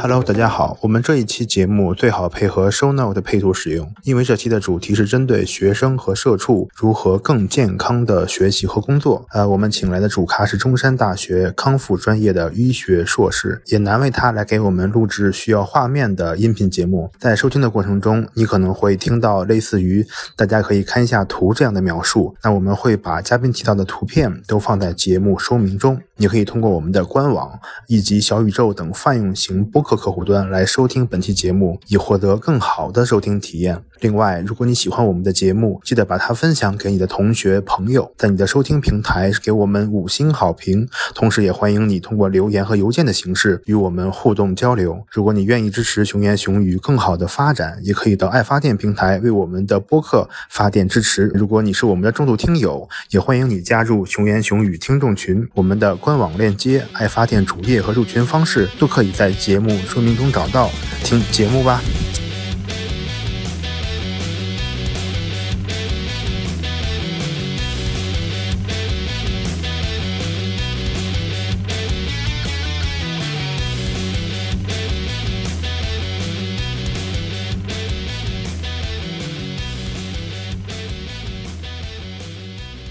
[0.00, 0.78] Hello，大家好。
[0.80, 9.26] 我们这一期节目最好配合 Show Note 的配图使用，因为这期的主题是针对学生和社畜如何更健康的学习和工作。
[9.32, 17.10] 呃，我们请来的主咖是中山大学康复专业的医学硕士，也难为他来给我们录制需要画面的音频节目。
[17.18, 22.36] 在收听的过程中，你可能会听到类似于“大家可以看一下图”这样的描述。
[22.44, 33.82] 那我们会把嘉宾提到的图片都放在节目说明中，你可以通过我们的官网以及小宇宙等泛用型播和客户端来收听本期节目，以获得更好的收听体验。
[34.00, 40.88] 另外，如果你喜欢我们的节目，记得把它分享给你的同学朋友，在你的收听平台给我们五星好评。
[41.14, 45.04] 同时，也欢迎你通过留言和邮件的形式与我们互动交流。
[45.10, 51.26] 如果你愿意支持熊言熊语更好的发展，也可以到爱发电平台为我们的播客发电支持。
[51.34, 55.48] 如果你是我们的重度听友，也欢迎你加入熊言熊语听众群。
[55.54, 60.70] 我们的官网链接、爱发电主页和入群方式都可以在节目说明中找到。
[61.02, 61.80] 听节目吧。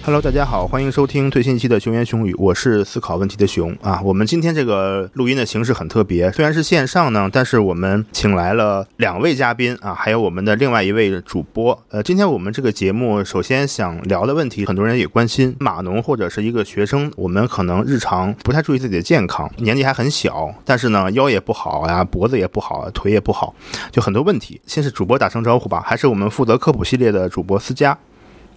[0.08, 4.00] Hello，大家好，欢迎收听最新一期的《熊言熊语》，我是思考问题的熊啊。
[4.06, 11.78] 我们今天这个录音的形式很特别，虽然是线上呢，但是我们请来了两位嘉宾啊，还有我们的另外一位主播。
[11.90, 23.54] 呃，今天我们这个节目首先想聊的问题，很多人也关心，码农或者是一个学生，我们可能日常不太注意自己的健康，年纪还很小，但是呢腰也不好呀，脖子也不好，腿也不好，
[23.92, 24.62] 就很多问题。
[24.66, 27.98] 先是主播打声招呼吧，还是我们负责科普系列的主播思佳。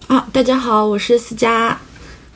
[0.08, 1.76] 啊，大家好，我是思佳。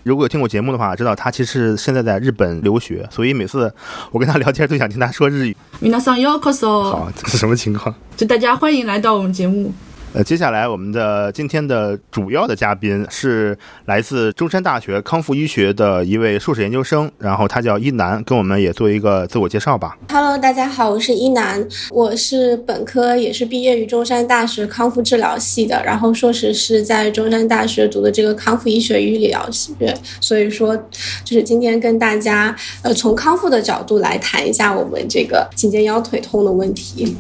[0.03, 3.73] 如果有听过节目的话，知道他其实现在在日本留学，所以每次
[4.11, 5.57] 我跟他聊天都想听他说日语。
[5.83, 6.83] 皆さんようこそ。
[6.85, 7.95] 好，这是什么情况？
[8.17, 9.73] 就大家欢迎来到我们节目。
[10.16, 19.98] 呃，接下来我们的今天的主要的嘉宾是来自中山大学康复医学的一位硕士研究生，然后他叫一楠，跟我们也做一个自我介绍吧。
[20.08, 29.76] Hello，大家好，我是一楠，我是本科也是毕业于中山大学康复治疗系的，然后硕士是在中山大学读的这个康复医学与理疗系，
[30.22, 30.78] 所以说
[31.26, 37.18] 就是今天跟大家呃从康复的角度来谈一下我们这个颈肩腰腿痛的问题。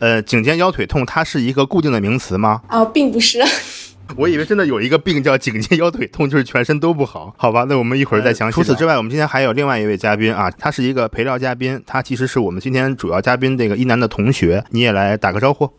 [0.00, 2.62] 呃，颈肩腰腿痛它是一个固定的名词吗？
[2.70, 3.38] 哦，并不是。
[4.16, 7.66] 我以为真的有一个病叫颈肩腰腿痛，就是全身都不好，好吧？
[7.68, 8.54] 那我们一会儿再详细。
[8.54, 15.70] 除此之外，我们今天还有另外一位嘉宾啊，他是一个陪聊嘉宾，他其实是我们今天主要嘉宾这个一楠的同学，你也来打个招呼。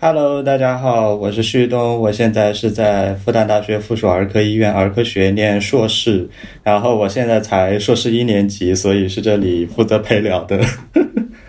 [0.00, 6.28] Hello，大家好，我是旭东，我现在是在复旦大学附属儿科医院儿科学念硕士，
[6.64, 10.60] 然后我现在才硕士一年级，所以是这里负责陪聊的。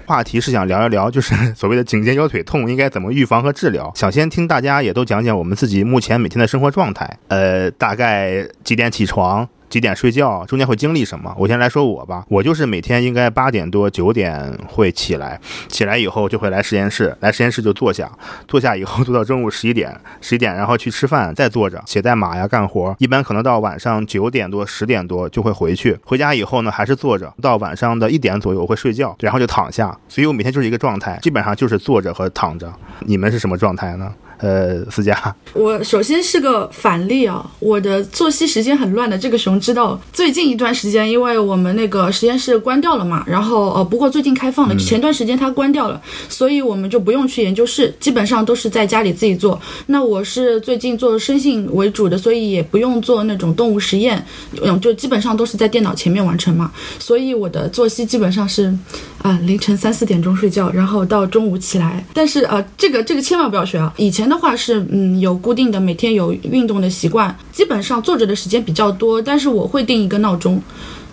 [0.05, 3.91] 话题是想聊一聊，就是 所谓的颈肩腰腿痛应该怎么预防和治疗。
[3.95, 9.47] 想先听大家也都讲讲我们自己目前每天的生活状态，呃，大概几点起床。
[9.69, 11.33] 几点睡觉，中间会经历什么？
[11.37, 18.09] 我先来说我吧，我就是每天应该八点多九点会起来，起来以后就会来实验室，来实验室就坐下，
[18.47, 32.71] 坐下以后坐到中午十一点，十一点然后去吃饭，再坐着写代码呀干活，一般可能到晚上九点多十点多就会回去，回家以后呢还是坐着，到晚上的一点左右我会睡觉，然后就躺下，所以我每天就是一个状态，基本上就是坐着和躺着。
[33.01, 34.13] 你们是什么状态呢？
[34.37, 39.17] 呃，思佳，我首先是个反例啊，我的作息时间很乱的。
[39.17, 49.59] 这个熊知道，最近一段时间，因为我们那个实验室关掉了嘛，然后呃，不过最近开放了，前段时间它关掉了，所以我们就不用去研究室，基本上都是在家里自己做。
[49.87, 54.23] 那我是最近做生性为主的，所以也不用做那种动物实验，
[54.61, 56.71] 嗯，就基本上都是在电脑前面完成嘛。
[56.99, 58.73] 所以我的作息基本上是，
[59.21, 62.05] 啊、凌晨三四点钟睡觉，然后到中午起来。
[62.13, 70.61] 但是啊，这个这个千万不要学啊，以前的话是嗯有固定的每天有运动的习惯，基本上坐着的时间比较多，但是我会定一个闹钟。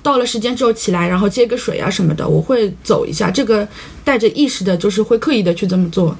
[0.03, 3.31] 到了时间之后起来，然后接个水啊什么的，我会走一下。
[3.31, 3.67] 这个
[4.03, 6.17] 带着意识的，就是会刻意的去这么做。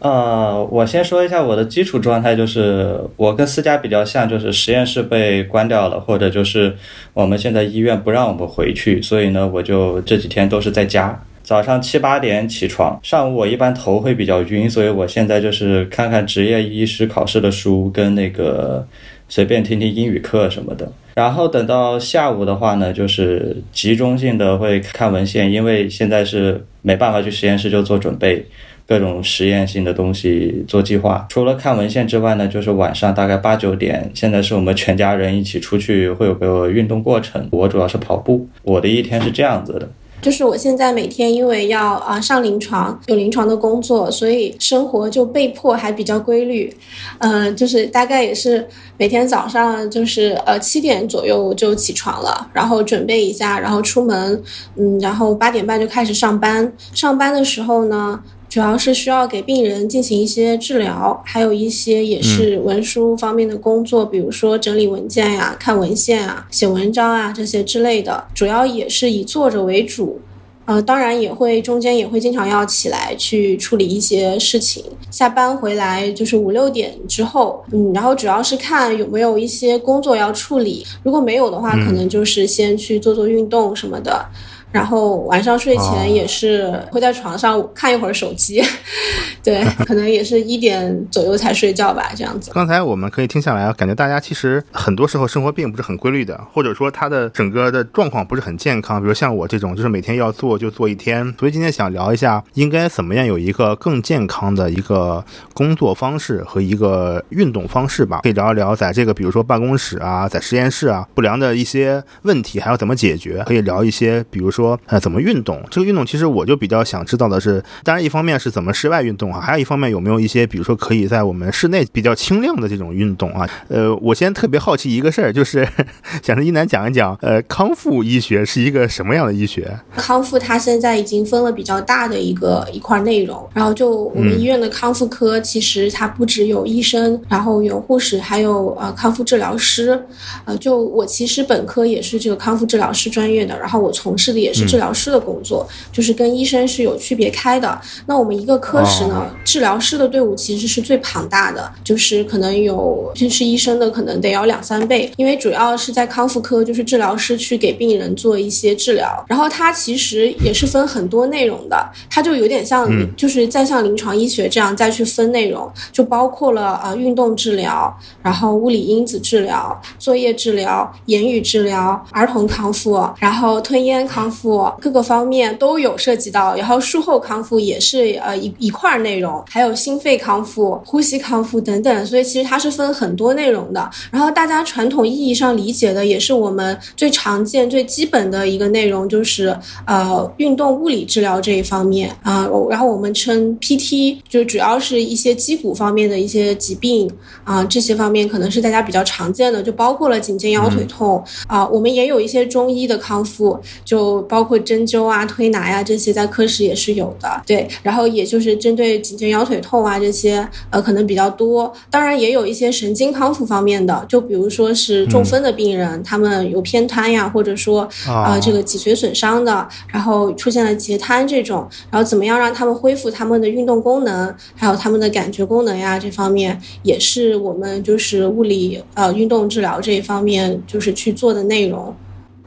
[0.00, 6.74] 呃，我先说一下我的基础状态，就是我跟思佳比较像，就是实验室被关掉了，或者就是
[7.12, 11.22] 我们现在医院不让我们回去，所以呢，我就这几天都是在家。
[11.42, 18.86] 早上七八点起床，上午我一般头会比较晕，所以我现在就是看看职业医师考试的书，跟那个
[19.28, 20.90] 随便听听英语课什么的。
[21.16, 28.46] 然后等到下午的话呢，就是集中性的会看文献，因为现在是没办法去实验室就做准备。
[28.90, 31.24] 各种实验性的东西做计划。
[31.28, 37.46] 除了看文献之外呢，就是晚上大概八九点，现在是我们全家人一起出去，会有个运动过程。
[37.52, 39.88] 我主要是跑步，我的一天是这样子的。
[40.20, 46.74] 就是我现在每天因为要啊上临床，有临床的工作，所以生活就被迫还比较规律。
[47.20, 48.66] 嗯，就是大概也是
[48.98, 54.42] 每天早上就是呃七点左右就起床了，然后准备一下，然后出门，
[54.74, 56.72] 嗯，然后八点半就开始上班。
[56.92, 58.20] 上班的时候呢。
[58.50, 68.24] 主要是需要给病人进行一些治疗，还有一些也是文书方面的工作，比如说整理文件呀、看文献啊、写文章啊这些之类的。
[68.34, 70.20] 主要也是以坐着为主，
[70.64, 74.82] 呃，当然也会中间也会经常要起来去处理一些事情。
[75.12, 84.26] 下班回来就是五六点之后，嗯，然后主要是看有没有一些工作要处理，如果没有的话，可能就是先去做做运动什么的。
[84.72, 88.62] 然后晚上睡前也是会在床上看一会儿手机，
[89.42, 92.52] 对，可能也是一点左右才睡觉吧，这样子。
[92.54, 99.02] 刚才我们可以听下来，感觉大家其实很多时候生活并不是很规律的，或者说他的整个的状况不是很健康。
[99.02, 101.34] 比如像我这种，就是每天要做就做一天。
[101.38, 108.20] 所以今天想聊一下，应该怎么样有一个更健康的一个工作方式和一个运动方式吧。
[108.22, 113.42] 可以聊一聊在这个比如说办公室啊，在实验室啊，不良的一些问题还要怎么解决。
[113.46, 114.59] 可以聊一些，比如说。
[114.60, 115.62] 说呃怎么运动？
[115.70, 123.48] 这个运动其实我就比较想知道的是，当然一方面是怎么室外运动啊，还有一方面有没有一些比如说可以在我们室内比较轻量的这种运动啊？
[123.68, 125.66] 呃，我先特别好奇一个事儿，就是
[126.22, 129.74] 想着一楠讲一讲，呃，康复医学是一个什么样的医学？
[129.96, 139.98] 康复它现在已经分了比较大的一个一块内容，然后就我们医院的康复科，其实它不只有医生，然后有护士，还有呃康复治疗师。
[140.44, 144.49] 呃，就我其实本科也是这个康复治疗师专业的，然后我从事的也。
[144.50, 147.80] 也是治疗师的工作，就是跟医生是有区别开的。
[148.06, 159.24] 那我们一个科室呢，治疗师的队伍其实是最庞大的，就是可能有就是医生的可能得要两三倍，因为主要是在康复科，就是治疗师去给病人做一些治疗。
[159.28, 174.39] 然后它其实也是分很多内容的，它就有点像，就是再像临床医学这样再去分内容，就包括了呃运动治疗，然后物理因子治疗、作业治疗、言语治疗、儿童康复，然后吞咽康复。
[174.80, 183.90] 各个方面都有涉及到，然后术后康复也是呃一一块内容，还有心肺康复、呼吸康复等等，所以其实它是分很多内容的。
[184.10, 189.54] 然后大家传统意义上理解的，也是我们最常见、最基本的一个内容，就是
[189.86, 192.48] 呃运动物理治疗这一方面啊。
[192.70, 197.10] 然后我们称 PT，就主要是一些肌骨方面的一些疾病
[197.44, 201.66] 啊，这些方面可能是大家比较常见的，就包括了颈肩腰腿痛啊。
[201.68, 204.26] 我们也有一些中医的康复，就。
[204.30, 207.42] 包括针灸啊、推拿呀这些，在科室也是有的。
[207.44, 211.70] 对，然后也就是针对颈肩腰腿痛啊这些，呃，可能比较多。
[211.90, 231.92] 当然也有一些神经康复方面的，就比如说是中风的病人，他们有偏瘫呀，或者说啊这个脊髓损伤的，然后出现了截瘫这种，然后怎么样让他们恢复他们的运动功能，还有他们的感觉功能呀，这方面也是我们就是物理呃运动治疗这一方面就是去做的内容。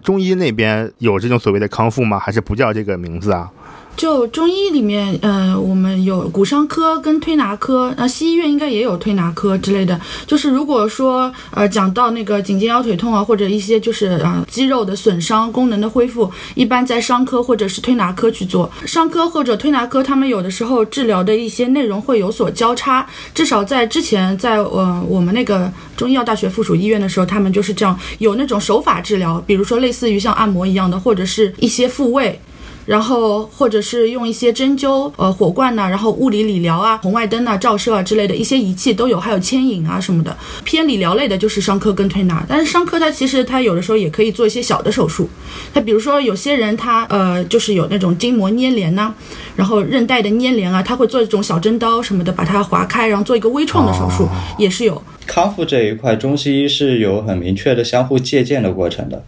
[0.03, 2.19] 中医那边有这种所谓的康复吗？
[2.19, 3.49] 还是不叫这个名字啊？
[3.95, 9.99] 就中医里面，呃，我们有骨伤科跟推拿科，那西医院应该也有推拿科之类的。
[10.27, 18.69] 就是如果说，呃，讲到那个颈肩腰腿痛啊，或者一些就是呃肌肉的损伤、功能的恢复，一般在伤科或者是推拿科去做。
[18.85, 23.07] 伤科或者推拿科，他们有的时候治疗的一些内容会有所交叉。
[23.33, 32.37] 至少在之前，在呃我们那个中医药大学附属医院的时候，他们就是这样有那种手法治疗，比如说类似于像按摩一样的，或者是一些复位。
[32.85, 40.35] 然后或者是用一些针灸、呃火罐呐，然后物理理疗啊、红外灯呐、照射啊之类的一些仪器都有，还有牵引啊什么的。
[40.63, 45.29] 偏理疗类的就是伤科跟推拿，但是伤科它其实它有的时候也可以做一些小的手术。
[45.73, 49.13] 它比如说有些人他呃就是有那种筋膜粘连呐，
[49.55, 55.01] 然后韧带的粘连啊，他会做这种小针刀什么的把它划开，然后做一个微创的手术也是有。
[55.25, 59.23] 康复这一块，中西医是有很明确的相互借鉴的过程的。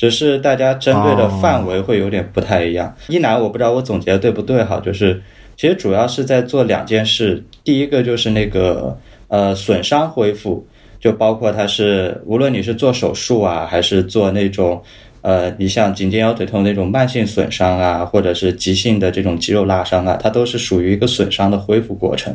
[0.00, 2.96] 只是大家针对的范围会有点不太一样。
[3.08, 5.20] 一男，我不知道我总结的对不对哈，就是
[5.58, 7.44] 其实主要是在做两件事。
[7.62, 8.96] 第一个就是那个
[9.28, 10.66] 呃损伤恢复，
[10.98, 14.82] 就包括它是无论你是做手术啊，还是做那种
[15.20, 22.34] 呃你像颈肩腰腿痛那种慢性损伤啊，或者是急性的这种肌肉拉伤啊，它都是属于一个损伤的恢复过程。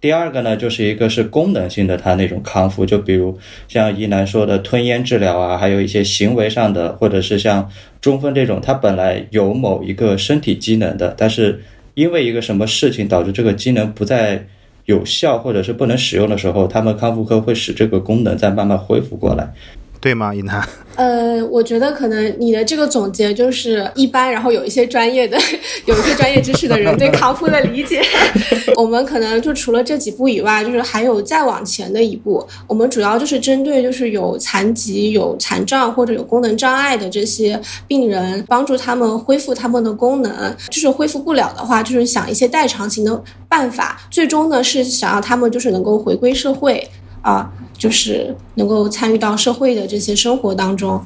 [0.00, 3.38] 第二个呢，就是一个是功能性的，它那种康复，就比如
[3.68, 11.60] 像一楠说的吞咽治疗啊，还有一些行为上的，或者是像中风这种，它本来有某一个身体机能的，但是
[11.92, 14.46] 因为一个什么事情导致这个机能不再
[14.86, 19.52] 有效，或者是不能使用的时候，他们康复科会使这个功能再慢慢恢复过来。
[20.00, 20.34] 对吗？
[20.34, 20.66] 尹楠？
[20.96, 25.38] 呃，我觉得可能你的这个总结就是一般，然后有一些专业的、
[25.86, 28.02] 有一些专业知识的人对康复的理解。
[28.76, 32.46] 我们可能就除了这几步以外，就是还有再往前的一步。
[32.66, 40.54] 我们主要就是针对就是有残疾、有残障或者有功能障碍的这些病人，帮助他们恢复他们的功能。
[40.70, 44.00] 就是恢复不了的话，就是想一些代偿型的办法。
[44.10, 46.86] 最终呢，是想要他们就是能够回归社会
[47.22, 47.50] 啊。
[47.80, 51.02] 就是能够参与到社会的这些生活当中。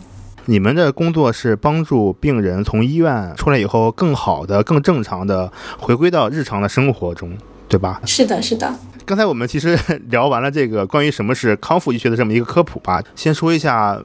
[0.47, 7.31] 你们的工作是帮助病人从医院出来以后，更好的、更正常的回归到日常的生活中，
[7.69, 8.01] 对吧？
[8.05, 8.75] 是的，是的。
[9.07, 9.79] 刚才我们其实
[10.11, 13.01] 聊完了这个关于什么是康复医学的这么一个科普吧。
[13.15, 13.97] 先说一下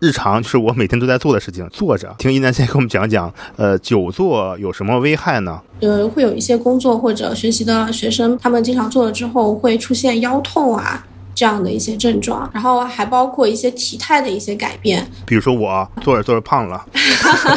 [0.00, 1.68] 日常，就是我每天都在做的事情。
[1.68, 5.60] 坐着听一楠先给我们讲讲，呃，久坐有什么危害呢？
[5.82, 11.06] 呃，会有一些工作或者学习的学生，他们经常坐了之后会出现腰痛啊。
[11.34, 16.84] 这样的一些症状，然后还包括一些体态的一些改变，比如说我坐着坐着胖了，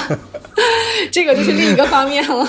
[1.11, 2.47] 这个就是另一个方面了。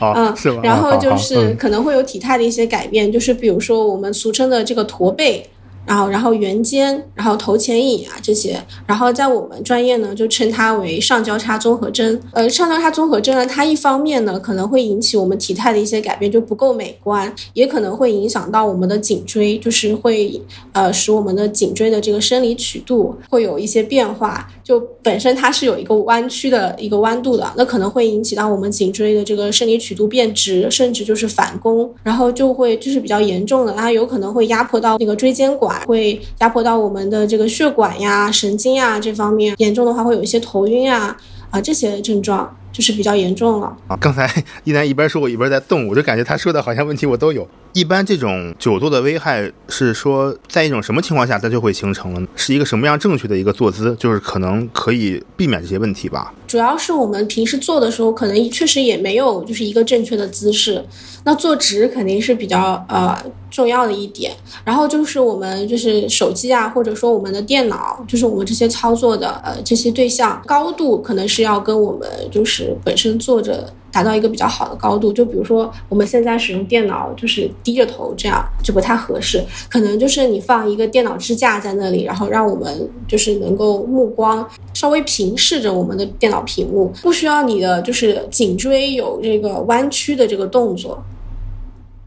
[0.14, 0.60] 嗯，是吧？
[0.62, 5.48] 然后就是可能会有体态的一些改变，就是比如说我们俗称的这个驼背。
[5.86, 12.20] 然后，然后圆肩，然后头前引啊这些，然后在我们专业呢就称它为上交叉综合征。
[12.32, 20.40] 呃，上交叉综合征呢，它一方面呢可能会引起我们体态的一些改变，就不够美观，也可能会影响到我们的颈椎，就是会
[20.72, 24.48] 呃使我们的颈椎的这个生理曲度会有一些变化。
[24.62, 41.16] 就本身它是有一个弯曲的一个弯度的，那可能会引起到我们颈椎的这个生理曲度变直，甚至就是反弓，然后就会就是比较严重的，它有可能会压迫到那个椎间管，会压迫到我们的这个血管呀、神经啊这方面，严重的话会有一些头晕啊
[41.50, 42.56] 啊这些症状。
[42.72, 43.94] 就是比较严重了啊！
[44.00, 44.26] 刚才
[44.64, 47.46] 一楠一边说，我一边在动，我就感觉他说的好像问题我都有。
[47.74, 52.26] 一般这种久坐的危害是说，在一种什么情况下它就会形成了？
[52.34, 56.32] 是一个什么样正确的一个坐姿，就是可能可以避免这些问题吧？
[56.46, 60.82] 主要是我们平时坐的时候，可能确实也没有就是一个正确的姿势。
[61.24, 63.14] 那坐直肯定是比较呃
[63.52, 64.32] 重要的一点。
[64.64, 73.72] 然后就是我们就是手机啊，或者说我们的电脑，就是我们这些操作的呃这些对象，高度可能是要跟我们就是本身坐着。
[73.92, 79.44] 达到一个比较好的高度，就比如说我们现在使用电脑，就是低着头，这样就不太合适。
[79.68, 90.98] 可能就是你放一个电脑支架在那里，然后让我们就是能够目光稍微平视着我们的电脑屏幕，不需要你的就是颈椎有这个弯曲的这个动作。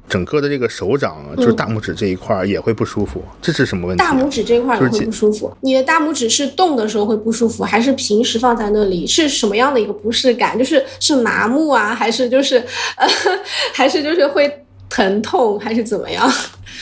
[0.07, 4.03] 整个的这个手掌，就是大拇指这一块也会不舒服，这是什么问题？
[4.03, 5.51] 大拇指这一块也会不舒服。
[5.61, 10.57] 你的大拇指是动的时候会不舒服，还是平时放在那里是什么样的一个不适感？
[10.57, 12.57] 就是是麻木啊，还是就是
[12.97, 13.07] 呃，
[13.73, 16.31] 还是就是会疼痛，还是怎么样？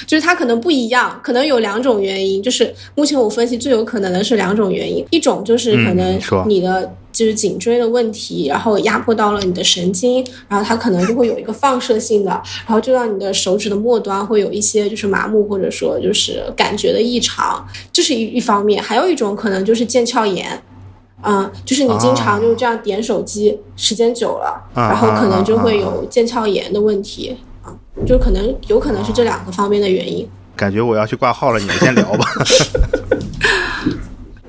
[0.06, 2.44] 就是它可能不一样，可能有两种原因。
[2.44, 6.94] 就是目前我分析最有可能的是两种原因，一种就是可能你的。
[7.14, 12.32] 就是颈椎的问题，然后压迫到了你的神经，然后它可能就会有一个放射性的，
[12.66, 18.84] 然后就让你的手指的末端会有一些就是麻木或者说就是感觉的异常，这是一一方面。
[18.84, 20.62] 还有一种可能就是腱鞘炎，
[21.22, 27.70] 嗯，就是你经常就这样点手机时间久了，然后可能就会有腱鞘炎的问题，啊，
[28.06, 30.28] 就可能有可能是这两个方面的原因。
[30.56, 32.26] 感觉我要去挂号了，你们先聊吧。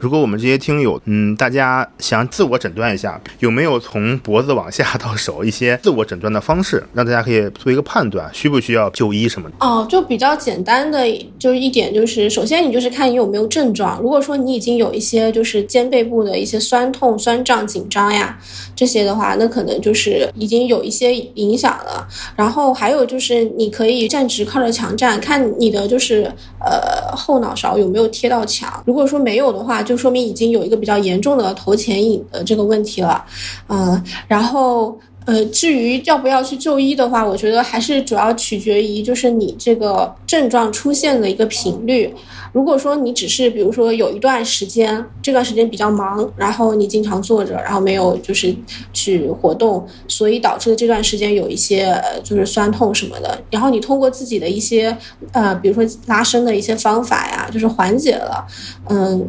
[0.05, 9.57] 如果我们这些听友，嗯，大家想自我诊断一下，有没有从脖子往下到手一些自我诊断的方式，让大家可以做一个判断，需不需要就医什么的？
[9.61, 11.09] 哦，就比较简单的，
[11.39, 13.99] 就是一点就是，首先你就是看你有没有症状。
[14.03, 18.39] 如果说你已经有一些就是肩背部的一些酸痛、酸胀、紧张呀
[18.77, 22.07] 这些的话，那可能就是已经有一些影响了。
[22.37, 26.31] 然后还有就是你可以站直，靠着墙站，看你的就是
[26.61, 28.71] 呃后脑勺有没有贴到墙。
[28.85, 33.25] 如果说没有的话，就就说明已经有一个比较严重的头前引的这个问题了，
[33.69, 42.13] 嗯，然后呃，至于要不要去就医的话，我觉得还是主要取决于就是你这个症状出现的一个频率。
[42.53, 48.55] 如果说你只是比如说有一段时间，这段时间比较忙，然后你经常坐着，然后没有就是
[48.93, 54.97] 去活动，所以导致的这段时间有一些就是酸痛什么的，然后你通过自己的一些
[55.33, 58.47] 呃，比如说拉伸的一些方法呀，就是缓解了，
[58.91, 59.27] 嗯。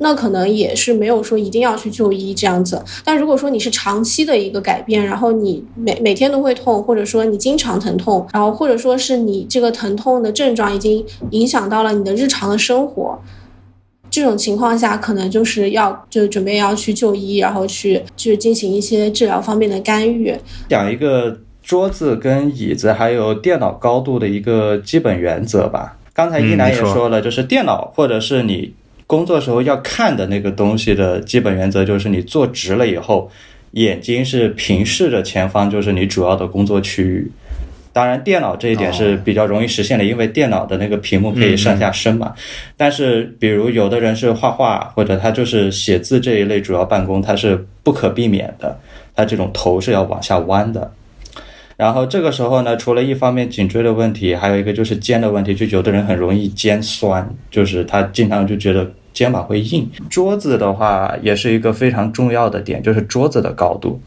[0.00, 13.20] 那可能也是没有说一定要去就医这样子，但如果说你是长期的一个改变，然后你每每天都会痛，或者说你经常疼痛，然后或者说是你这个疼痛的症状已经影响到了你的日常的生活，
[14.08, 20.32] 这种情况下可能就是要就准备要去就医，然后去去进行一些治疗方面的干预。
[20.68, 25.98] 讲一个桌子跟椅子还有电脑高度的一个基本原则吧。
[26.14, 28.74] 刚才一楠也说了，就是电脑或者是你。
[29.08, 33.30] 工作时候要看的那个东西的基本原则就是你坐直了以后，
[33.70, 37.30] 眼睛是平视着前方，就是你主要的工作区域。
[37.90, 42.34] 当然，电脑这一点是比较容易实现的，因为电脑的那个屏幕可以上下伸嘛。
[42.76, 48.78] 但是，比如有的人是画画，或者他就是写字这一类主要办公，他是不可避免的，
[49.16, 50.92] 他这种头是要往下弯的。
[51.78, 58.92] 然后这个时候呢，除了一方面颈椎的问题，还有一个就是肩的问题，就有的人很容易肩酸，就是他经常就觉得。
[59.10, 64.00] 肩膀会硬，桌子的话也是一个非常重要的点，就是桌子的高度。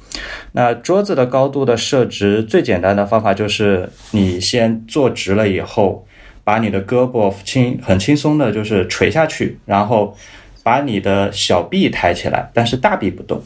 [0.53, 6.05] 那桌子的高度的设置，最简单的方法就是你先坐直了以后，
[6.45, 10.15] 把你的胳膊轻很轻松的，就是垂下去，然后
[10.63, 13.41] 把你的小臂抬起来，但是大臂不动，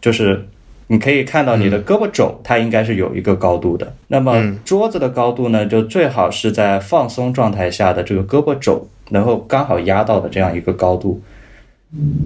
[0.00, 0.48] 就是
[0.90, 3.94] 你可以看到你的胳膊肘它应该是有一个高度的。
[4.08, 8.88] 那么桌子的高度呢，就最好是在放松状态下的这个胳膊肘。
[9.12, 11.20] 能够刚好压到的这样一个高度，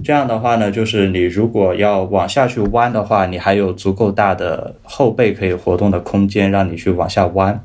[0.03, 7.59] 这样的话呢，就是你如果要往下去弯的话，你还有足够大的后背可以活动的空间，让你去往下弯。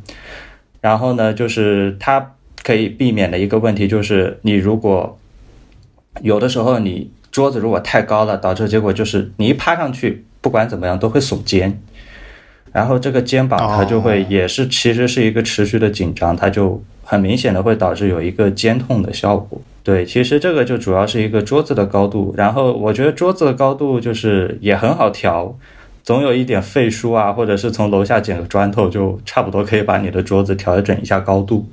[0.81, 5.19] 然后呢，就是它可以避免的一个问题，就是你如果
[6.23, 11.81] 有的时候你桌子如果太高了，导致结果就是你一趴上去，不管怎么样都会耸肩，
[12.73, 16.83] 然后这个肩膀它就会也是其实是一个持续的紧张，它就。
[17.03, 19.61] 很明显的会导致有一个肩痛的效果。
[19.83, 25.59] 对，其实这个就主要是一个桌子的高度，然后我觉得桌子的高度就是也很好调，
[26.05, 31.69] 总有一点废书啊，或者是从楼下捡个砖头，就差不多可以把你的桌子调整一下高度。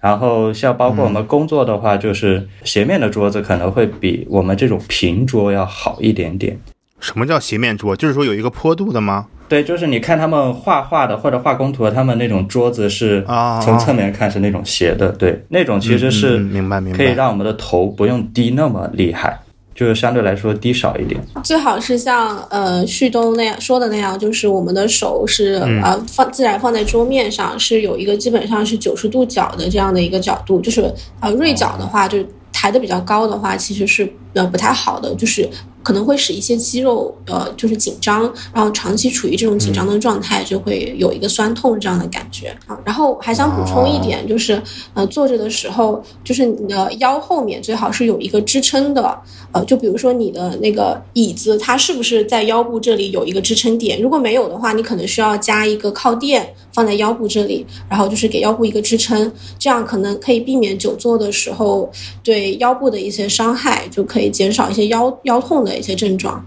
[0.00, 6.58] 然后像包括我们工作的话，就是斜面的桌子可能会比我们这种平桌要好一点点。
[7.00, 7.94] 什么叫斜面桌？
[7.96, 9.26] 就是说有一个坡度的吗？
[9.48, 13.24] 对，就是你看他们画画的或者画工图，他们那种桌子是
[13.62, 19.40] 从侧面看是那种斜的，对，那种其实是明白明白，可以让我们的头不用低那么厉害，
[19.74, 21.18] 就是相对来说低少一点。
[21.42, 30.82] 最好是像呃旭东那样说的那样，就是我们的手是呃放自然放在桌面上，是有一个基本上是九十度角的这样的一个角度，就是
[31.20, 32.18] 呃锐角的话，就
[32.52, 35.48] 抬的比较高的话，其实是呃不太好的，就是。
[35.88, 42.78] 可能会使一些肌肉呃就是紧张，然后长期处于这种紧张的状态，就会有一个酸痛这样的感觉啊。
[42.84, 49.18] 然后还想补充一点，就是呃坐着的时候，就是你的腰后面最好是有一个支撑的，
[49.50, 53.98] 呃就比如说你的那个椅子，它是不是在腰部这里有一个支撑点？
[53.98, 61.90] 如果没有的话，你可能需要加一个靠垫放在腰部这里，然后就是给腰部一个支撑，这样可能可以避免久坐的时候
[62.22, 65.78] 对腰部的一些伤害，就可以减少一些腰腰痛的。
[65.78, 66.44] 一些症状，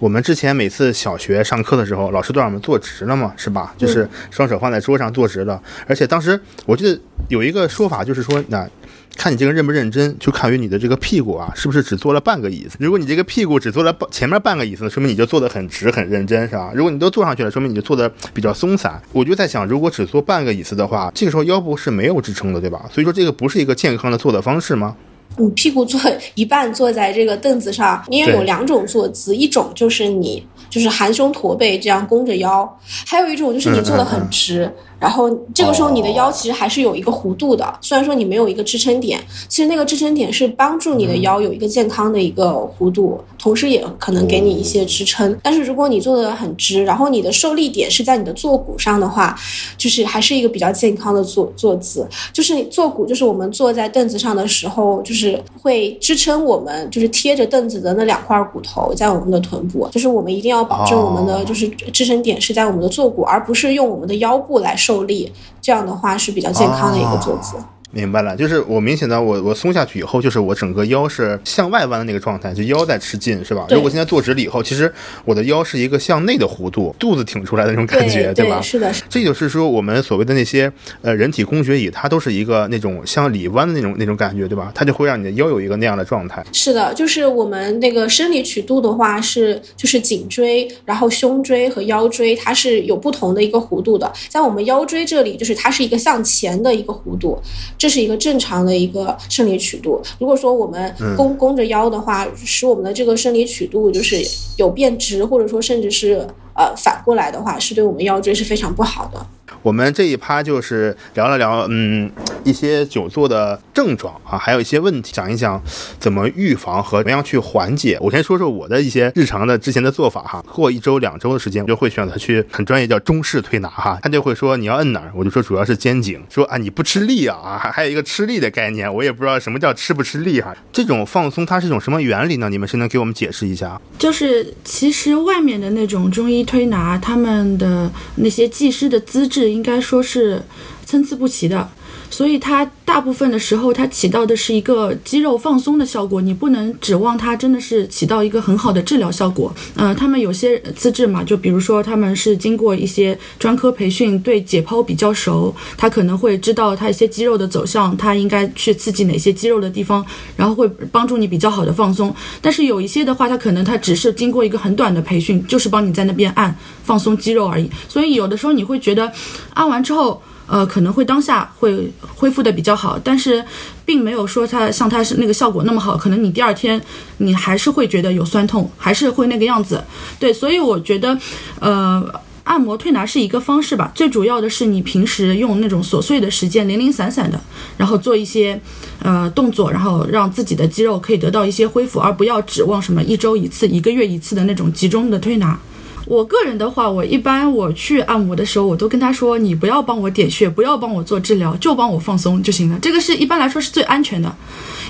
[0.00, 3.72] 我们之前每次小学上课的时候，老师都让我们坐直了嘛，是吧？
[3.78, 5.62] 就是双手放在桌上坐直了。
[5.86, 8.68] 而且当时我记得有一个说法，就是说，那
[9.16, 12.76] 看你这个认不认真，就看于你的这个屁股啊，是不是只坐了半个椅子？
[12.78, 16.70] 如果你这个屁股只坐了前面半个椅子，说明你就坐得很直很认真，是吧？
[16.74, 19.00] 如果你都坐上去了，说明你就坐的比较松散。
[19.12, 22.88] 我就在想，如果只坐半个椅子的话，这个时候腰部是没有支撑的，对吧？
[22.92, 24.94] 所以说这个不是一个健康的坐的方式吗？
[25.38, 26.00] 你屁股坐
[26.34, 34.70] 一半坐在这个凳子上，你也有两种坐姿，一种就是你就是含胸驼背这样弓着腰，还有一种就是你坐的很直。
[34.98, 45.38] 然后这个时候你的腰其实还是有一个弧度的，虽然说你没有一个支撑点，其实那个支撑点是帮助你的腰有一个健康的一个弧度，同时也可能给你一些支撑。
[45.42, 49.38] 但是如果你做的很直，然后你的受力点是在你的坐骨上的话，
[49.76, 52.08] 就是还是一个比较健康的坐坐姿。
[52.32, 59.86] 就是坐骨，就是我们坐在凳子上的时候，就是会支撑我们，就是贴着凳子的那两块骨头在我们的臀部。
[59.92, 64.74] 就是我们一定要保证我们的就是支撑点是在我们的坐骨，而不是用我们的腰部来。
[64.86, 67.56] 受力，这样的话是比较健康的一个坐姿。
[67.96, 73.66] 明白了，就是我明显的，我我松下去以后，就是我整个腰是向外弯的那个状态，就腰在吃劲，是吧？
[73.70, 74.92] 如果现在坐直了以后，其实
[75.24, 78.60] 我的腰是一个向内的弧度，肚子挺出来的那种感觉，对吧？
[78.60, 84.70] 是的，这就是说我们所谓的那些呃人体工学椅，它都是一个那种向里弯的那种那种感觉，对吧？
[84.74, 86.44] 它就会让你的腰有一个那样的状态。
[86.52, 97.40] 是的，就是我们那个生理曲度的话是就是颈椎，然后胸椎和腰椎它是有不同的一个弧度的，在我们腰椎这里就是它是一个向前的一个弧度，
[97.78, 98.56] 这是一个正常。
[98.66, 104.20] 的一个生理曲度，如果说我们弓弓着腰的话，使我们的这个生理曲度就是
[104.56, 109.24] 有变直，或者说甚至是呃反过来的话，是对我们腰椎是非常不好的。
[109.66, 112.08] 我们这一趴就是聊了聊，嗯，
[112.44, 115.60] 一些久坐的症状啊，还有一些问题，讲一讲
[115.98, 117.98] 怎么预防和怎么样去缓解。
[118.00, 120.40] 我先说说我的一些日常的之前的做法哈。
[120.54, 130.54] 过一周两周的时间，我就会选择去很专业叫中式推拿哈，他就会说你要摁哪儿，我就说主要是肩颈，说啊你不吃力啊啊，还还有一个吃力的概念，我也不知道什么叫吃不吃力哈。
[130.72, 132.48] 这种放松它是一种什么原理呢？
[132.48, 133.80] 你们谁能给我们解释一下？
[133.98, 139.55] 就是其实外面的那种中医推拿，他们的那些技师的资质。
[139.56, 140.42] 应该说是
[140.84, 141.70] 参差不齐的。
[142.08, 149.52] 所以它大部分的时候，它起到的是一个肌肉放松的效果，你不能指望它真的是起到一个很好的治疗效果。
[149.74, 160.04] 呃，他们有些资质嘛，就比如说他们是经过一些专科培训，对解剖比较熟，他可能会知道他一些肌肉的走向，他应该去刺激哪些肌肉的地方，
[160.36, 162.14] 然后会帮助你比较好的放松。
[162.40, 167.70] 但是有一些的话，他可能他只是经过一个很短的培训，就是帮你在那边按放松肌肉而已。
[167.88, 169.12] 所以有的时候你会觉得
[169.54, 170.22] 按完之后。
[170.46, 173.44] 呃，可能会当下会恢复的比较好，但是
[173.84, 176.80] 并没有说它像它是那个效果那么好，可能你第二天
[177.18, 179.82] 你还是会觉得有酸痛，还是会那个样子。
[180.18, 181.18] 对，所以我觉得，
[181.60, 187.40] 呃，按摩推拿是一个方式吧，最主要的是你平时用那种琐碎的时间，零零散散的，
[187.76, 188.60] 然后做一些
[189.02, 195.58] 呃动作，然后让自己的肌肉可以得到一些恢复，而不要指望什么一周一次、一个月一次的那种集中的推拿。
[196.06, 202.78] 我个人的话，我一般我去按摩的时候，我都跟他说，你不要帮我点穴，不要帮我做治疗，就帮我放松就行了。
[202.80, 204.32] 这个是一般来说是最安全的，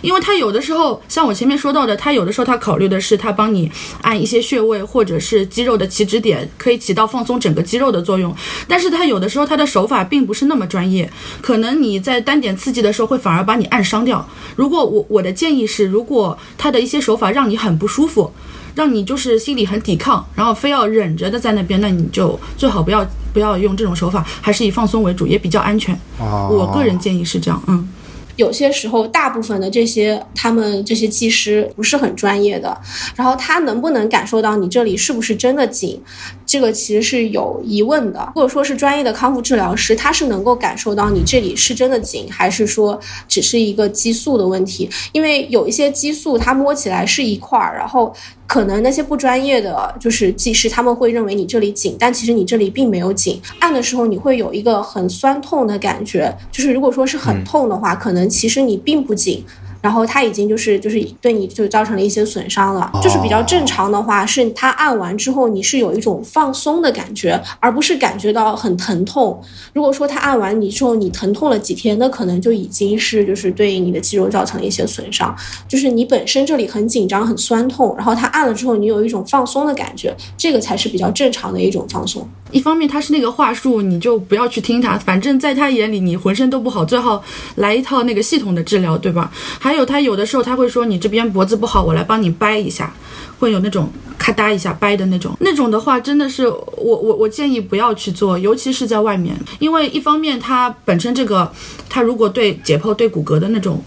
[0.03, 8.37] 因为他有的时候，像我前面说到的，他有的时候他考虑的是他帮你按一些穴位或者是肌肉的起止点，可以起到放松整个肌肉的作用。
[8.69, 14.29] 但是他有的时候他的手法并不是那么专业，可能你在单点刺激的时候会反而把你按伤掉。
[14.55, 18.31] 如果我我的建议是，如果他的一些手法让你很不舒服。
[18.77, 25.99] 让你就是心里很抵抗，然后非要忍着的在那边，那你就最好不要不要用这种手法，还是以放松为主，也比较安全。
[26.19, 27.89] 我个人建议是这样，嗯。
[28.37, 32.79] 有些时候，大部分的这些他们这些技师不是很专业的，
[33.15, 35.99] 然后他能不能感受到你这里是不是真的紧，
[36.47, 38.33] 这个其实是有疑问的。
[38.35, 44.89] 如果说是专业的康复治疗师，他是能够感受到你这里是真的紧，还是说只是一个激素的问题？
[45.13, 48.15] 因为有一些激素，它摸起来是一块儿，然后。
[48.49, 53.43] 可能那些不专业的就是技师，他们会认为你这里紧，但其实你这里并没有紧。
[53.59, 59.45] 按的时候你会有一个很酸痛的感觉，就是如果说是很痛的话，可能其实你并不紧。
[59.87, 69.41] 然后他已经就是就是对你就造成了一些损伤了，就是比较正常的话，是他按完之后你是有一种放松的感觉，而不是感觉到很疼痛。
[69.73, 75.33] 如果说他按完你之后你疼痛了几天，那可能就已经是就是对你的肌肉造成了一些损伤。
[75.69, 82.29] 就是你本身这里很紧张很酸痛，然后他按了之后你有一种放松的感觉，这个才是比较正常的一种放松。
[82.51, 87.23] 一方面他是那个话术，你就不要去听他，反正在他眼里你浑身都不好，最好
[87.57, 89.31] 来一套那个系统的治疗，对吧？
[89.61, 92.93] 还有他有的时候他会说你这边脖子不好，我来帮你掰一下，
[93.39, 101.53] 会有那种咔嗒一下掰的那种，那种的话真的是我我我建议不要去做，尤其是在外面，因为一方面他本身这个
[101.89, 103.83] 他如果对解剖对骨骼的那种。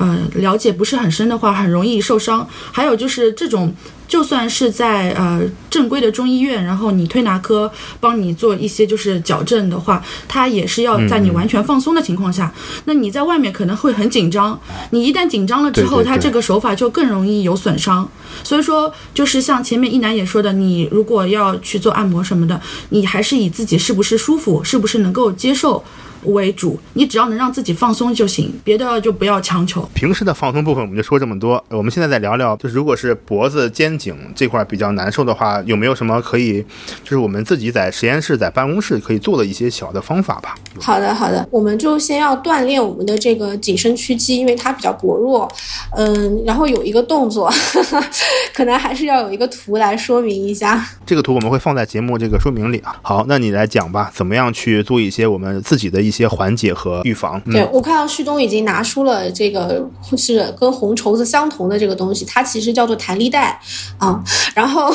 [0.00, 2.48] 呃，了解不是很深的话，很容易受伤。
[2.70, 3.74] 还有就是这种，
[4.08, 12.52] 就算是在呃正规的中医院，然后你推拿科帮你做一些就是矫正的话，它也是要在你完全放松的情况下。
[12.86, 14.58] 那你在外面可能会很紧张，
[14.90, 18.08] 你一旦紧张了之后，它这个手法就更容易有损伤。
[18.42, 25.84] 所以说，就是像前面一楠也说的，你如果要去做按摩什么的，你还是以自己是不是舒服，是不是能够接受。
[26.24, 29.88] 为主，你只要能让自己放松就行，别的就不要强求。
[29.94, 36.62] 平时的放松部分我们就说这么多，我们现在再聊聊，就是如果是脖子、肩颈这块比较难受的话，有没有什么可以，
[37.02, 40.54] 就是我们自己在实验室、在办公室可以做的一些小的方法吧？
[40.80, 45.50] 好的，好的，我们就先要锻炼我们的这个颈伸屈肌，因为它比较薄弱。
[45.96, 47.52] 嗯，然后有一个动作，
[48.54, 50.84] 可能还是要有一个图来说明一下。
[51.06, 52.96] 这个图我们会放在节目这个说明里啊。
[53.02, 57.40] 好，那你来讲吧，怎么样去做一些我们自己的一些缓解和预防？
[57.42, 63.58] 对我看到旭东已经拿出了这个是跟红绸子相同的这个东西，它其实叫做弹力带
[63.98, 64.22] 啊。
[64.54, 64.92] 然后，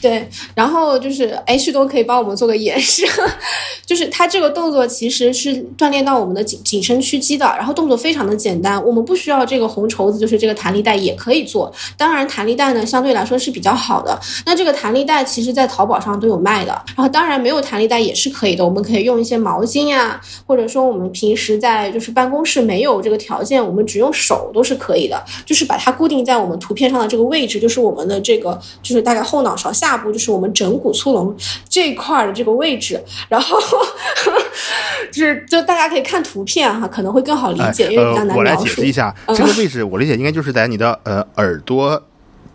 [0.00, 3.04] 对，然后就是哎，旭东可以帮我们做个演示，
[3.84, 10.06] 就是它这个动作其实是锻炼到我们的颈颈身屈肌的，然后动作非常的简单，我们不需要这个红绸。
[10.06, 11.72] 子就是这个弹力带也可以做。
[11.96, 14.16] 当然，弹力带呢相对来说是比较好的。
[14.44, 16.70] 那这个弹力带其实在淘宝上都有卖的。
[16.94, 25.22] 然后当然没有弹力带也是可以的，我们可以用一些毛巾呀，或者说我们平时在就是办公室没有这个条件，我们只用手都是可以的。
[25.44, 31.34] 就是把它固定在我们图片上的这个位置，就是我们的这个就是大概后脑勺下部，就是我们枕骨粗隆
[31.68, 33.00] 这一块的这个位置。
[33.28, 33.58] 然后
[35.12, 38.92] 就是就大家可以看图片哈，可能会更好理解，因为比较难我来描述解释一。
[38.92, 42.02] 下，这个位置我理解应该就是在你的呃耳朵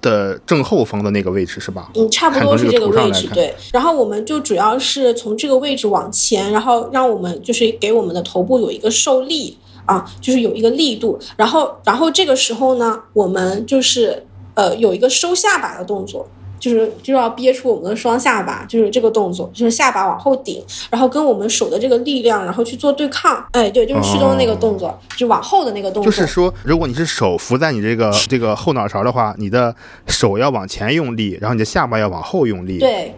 [0.02, 1.92] 的正后方的那个位置是吧？
[1.96, 3.54] 嗯，差不多是这个位置，对。
[3.72, 11.20] 然后我们就主要是从这个位置往前，然后让我们就是给我们的头部有一个受力啊，就是有一个力度。
[11.38, 16.28] 然后，然后这个时候呢，我们就是呃有一个收下巴的动作。
[16.62, 23.43] 就是就要憋出我们的双下巴，就是这个动作，就是下巴往后顶，然后跟我们手的这个力量，然后去做对抗。
[23.54, 26.06] 哎，对，就是驱动那个动作，就往后的那个动作。
[26.06, 33.15] 就是说，如果你是手扶在你这个这个后脑勺的话，你的手要往前用力，然后你的下巴要往后用力。，对，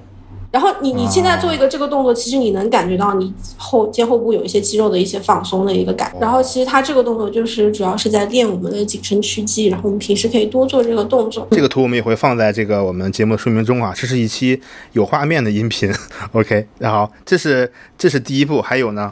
[0.53, 6.13] 然后你你现在做一个这个动作，其实你能感觉到你后肩后部有一些肌肉的一些放松的一个感。
[6.21, 11.47] 然后其实它这个动作就是主要是在练我们的紧身屈肌，然后我们平时可以多做这个动作。
[11.49, 13.91] 这个图我们也会放在这个我们节目说明中啊。
[13.95, 14.61] 这是一期
[14.91, 15.91] 有画面的音频，
[16.33, 16.67] OK。
[16.77, 19.11] 然后这是这是第一步，还有呢？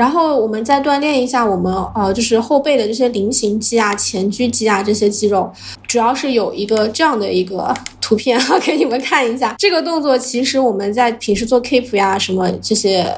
[0.00, 5.52] 然后我们再锻炼一下我们呃，就是后背的这些菱形肌啊、前锯肌啊这些肌肉，
[5.86, 9.54] 主要是有一个这样的一个 图片啊，给你们看一下。
[9.58, 13.14] 这个动作其实我们在平时做 keep 呀、什么这些。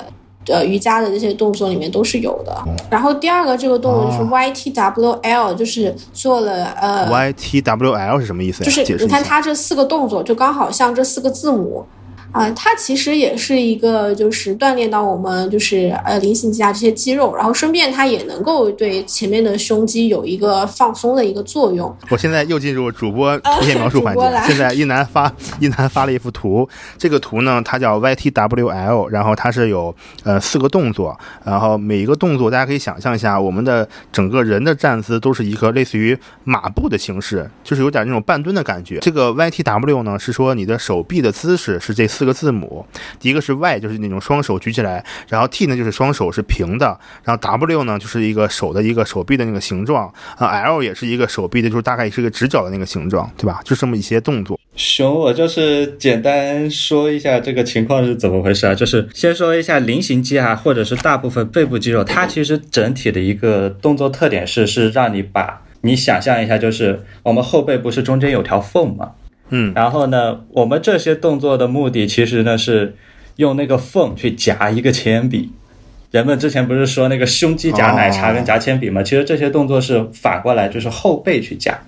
[0.48, 2.52] 呃，瑜伽的这些动作里面都是有的。
[2.90, 8.66] 然后第二个这个动作就是 YTWL，就是做了呃 YTWL 是什么意思呀？
[8.66, 9.22] 就是你看。
[9.22, 11.86] 它这四个动作，就刚好像这四个字母。
[12.32, 21.94] 啊、它其实也是一个，就是锻炼到我们就是呃菱形肌啊这些肌肉，然后顺便它也能够对前面的胸肌有一个放松的一个作用。
[22.08, 24.22] 我现在又进入主播图片描述环节。
[24.46, 38.98] 现在一楠发一楠发了一幅图，这个图呢，它叫 YTWL，然后它是有呃四个动作，然后每一个动作大家可以想象一下，我们的整个人的站姿都是一个类似于马步的形式，就是有点那种半蹲的感觉。
[39.00, 42.86] 这个 YTW 呢是说你的手臂的姿势是这四四个字母，
[43.18, 46.86] 第一个是 Y 就是那种双手举起来，然后 T 呢就是双手是平的，
[47.24, 50.06] 然后 W 呢就是一个手的一个手臂的那个形状，
[50.36, 53.60] 啊 L 也是一个手臂的，就是大概是一个直角的那个形状，对吧？
[53.64, 54.56] 就这么一些动作。
[54.76, 58.72] 熊，我就是简单说一下这个情况是怎么回事啊？
[58.72, 69.10] 就是先说一下菱形肌啊，或者是大部分背部肌肉，它其实整体的一个动作特点是，是让你把你想象一下，就是我们后背不是中间有条缝吗？
[69.54, 72.96] 嗯，然后呢，我们这些动作的目的其实呢是
[73.36, 75.52] 用那个缝去夹一个铅笔。
[76.10, 79.02] 人们之前不是说那个胸肌夹奶茶跟夹铅笔吗？
[79.02, 81.78] 其实这些动作是反过来，就是后背去夹。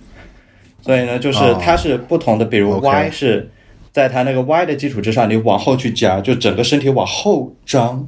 [0.83, 3.51] 所以呢，就是它是不同的，比如 Y 是
[3.93, 8.07] 在它那个 Y 的基础之上，你往后去夹，就整个身体往后张。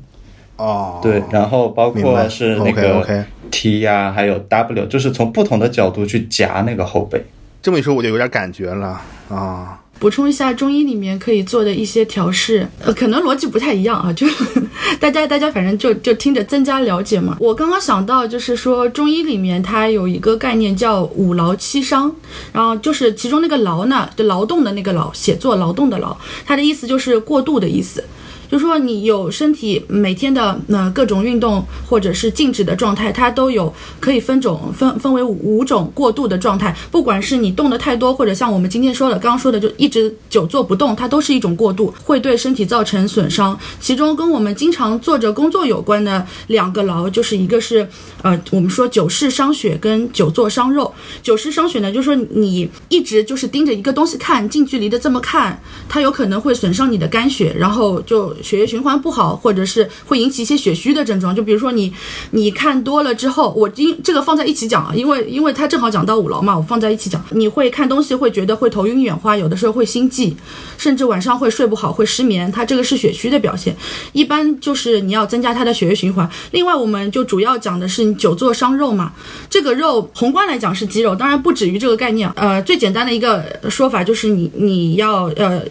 [0.57, 3.07] 哦，对，然后包括是那个
[3.51, 7.23] T 呀、还有 W，就是从不同的角度去夹那个后背。
[7.67, 9.77] 这么一说我就有点感觉了啊。
[9.99, 14.25] 补充一下中医里面可以做的一些调试，呃，可能逻辑不太一样啊，就
[15.01, 17.37] 大家大家反正就就听着增加了解嘛。
[17.41, 22.15] 我刚刚想到就是说中医里面它有一个概念叫五劳七伤，
[22.53, 28.05] 然后就是其中那个劳呢，就劳动的那个劳，写作劳动的劳，它的意思就是过度的意思。
[28.51, 36.75] 就说你有身体每天的呃各种运动或者是静止的状态，它都有可以分种分分为五种过度的状态。
[36.91, 43.59] 不管是你动的太多，或者像我们今天说的刚刚说的，就一直久坐不动，它都是一种过度，会对身体造成损伤。
[43.81, 47.89] 其中跟我们经常做着工作有关的两个劳，就是一个是
[48.23, 50.93] 呃我们说久视伤血跟久坐伤肉。
[51.23, 61.35] 久视伤血呢，就是说你一直就是盯着一个东西看，近距离的这么看，它有可能会损伤你的肝血，然后就血液循环不好，或者是会引起一些血虚的症状。
[61.35, 61.93] 就比如说你
[62.31, 67.25] 你看多了之后，我因这个放在一起讲啊，因为因为它正好讲到五劳嘛，我放在一起讲。
[67.31, 70.37] 你会看东西会觉得会头晕眼花，有的时候会心悸，
[70.79, 73.77] 甚至晚上会睡不好，会失眠，它这个是血虚的表现。
[74.13, 76.29] 一般就是你要增加它的血液循环。
[76.53, 79.13] 另外，我们就主要讲的是你久坐伤肉嘛，
[79.49, 82.31] 这个肉宏观来讲是肌肉，当然不止于这个概念。
[82.37, 85.63] 呃，最简单的一个说法就是你你要呃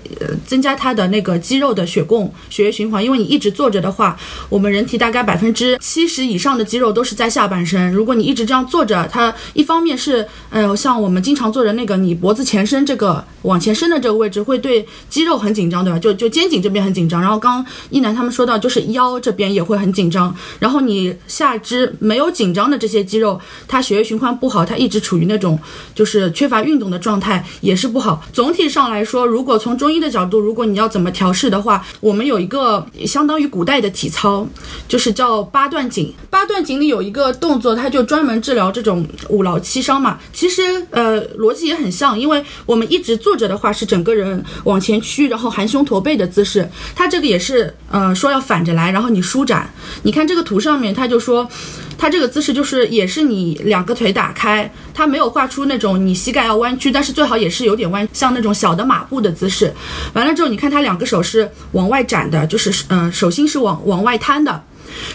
[0.45, 7.91] 增加它的那个肌肉的血供血液循环，因为你一直坐着的话，我们人体大概百分之七十以上的肌肉都是在下半身。
[7.91, 15.99] 如果你一直这样坐着，它一方面是，呃，像我们经常坐着那个，你脖子前伸这个往前伸的这个位置会对肌肉很紧张，对吧？
[15.99, 17.19] 就就肩颈这边很紧张。
[17.19, 20.33] 然后刚一楠他们说到，就是腰这边也会很紧张。
[20.59, 23.37] 然后你下肢没有紧张的这些肌肉，
[23.67, 25.59] 它血液循环不好，它一直处于那种
[25.93, 28.23] 就是缺乏运动的状态，也是不好。
[28.31, 34.47] 总体上来说，如果从中医的角度，如果你要怎么调试的话，我们有一个相当于古代的体操，
[34.88, 36.13] 就是叫八段锦。
[36.29, 40.19] 八段锦里有一个动作，它就专门治疗这种五劳七伤嘛。
[40.31, 46.69] 其实呃逻辑也很像，因为我们一直坐着的话是整个人往前屈，然后含胸驼背的姿势。
[46.95, 49.73] 它这个也是呃说要反着来，然后你舒展。
[50.03, 51.49] 你看这个图上面，它就说。
[51.97, 59.73] 它这个姿势就是也是你两个腿打开，它没有画出那种你膝盖要弯曲，但是最好也是有点弯，像那种小的马步的姿势。
[60.13, 64.63] 完了之后，你看它两个手是往外展的，就是嗯手心是往往外摊的，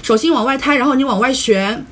[0.03, 1.85] 手心往外摊，然后你往外旋，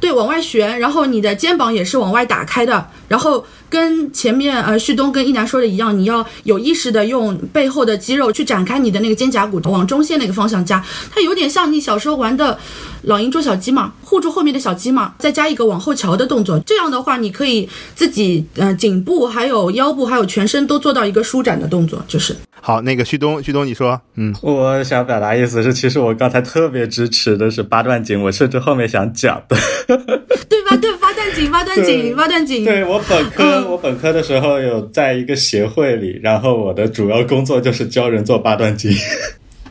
[0.00, 3.44] 对，往外旋，然后你的肩膀也是往外打开的，然后。
[3.72, 10.84] 跟前面呃旭东跟一楠说的一样，你要有意识的用背后的肌肉去展开你的那个肩胛骨，往中线那个方向加。
[11.10, 12.58] 它有点像你小时候玩的
[13.04, 16.58] 老鹰捉小鸡嘛，护住后面的小鸡嘛，再加一个往后瞧的动作。
[16.66, 22.36] 这样的话，你可以自己呃颈部还有腰部还有全身都做到一个舒展的动作，就是。
[22.60, 30.76] 好，那个旭东，旭东你说，嗯，我想表达意思是，其实我刚才特别支持的是八段锦，我甚至后面想讲的，对吧？
[30.76, 32.64] 对，八段锦，八段锦，八段锦。
[32.64, 38.90] 对我本科，我本科的时候有在一个协会里，然后我的主要工作就是教人做八段锦。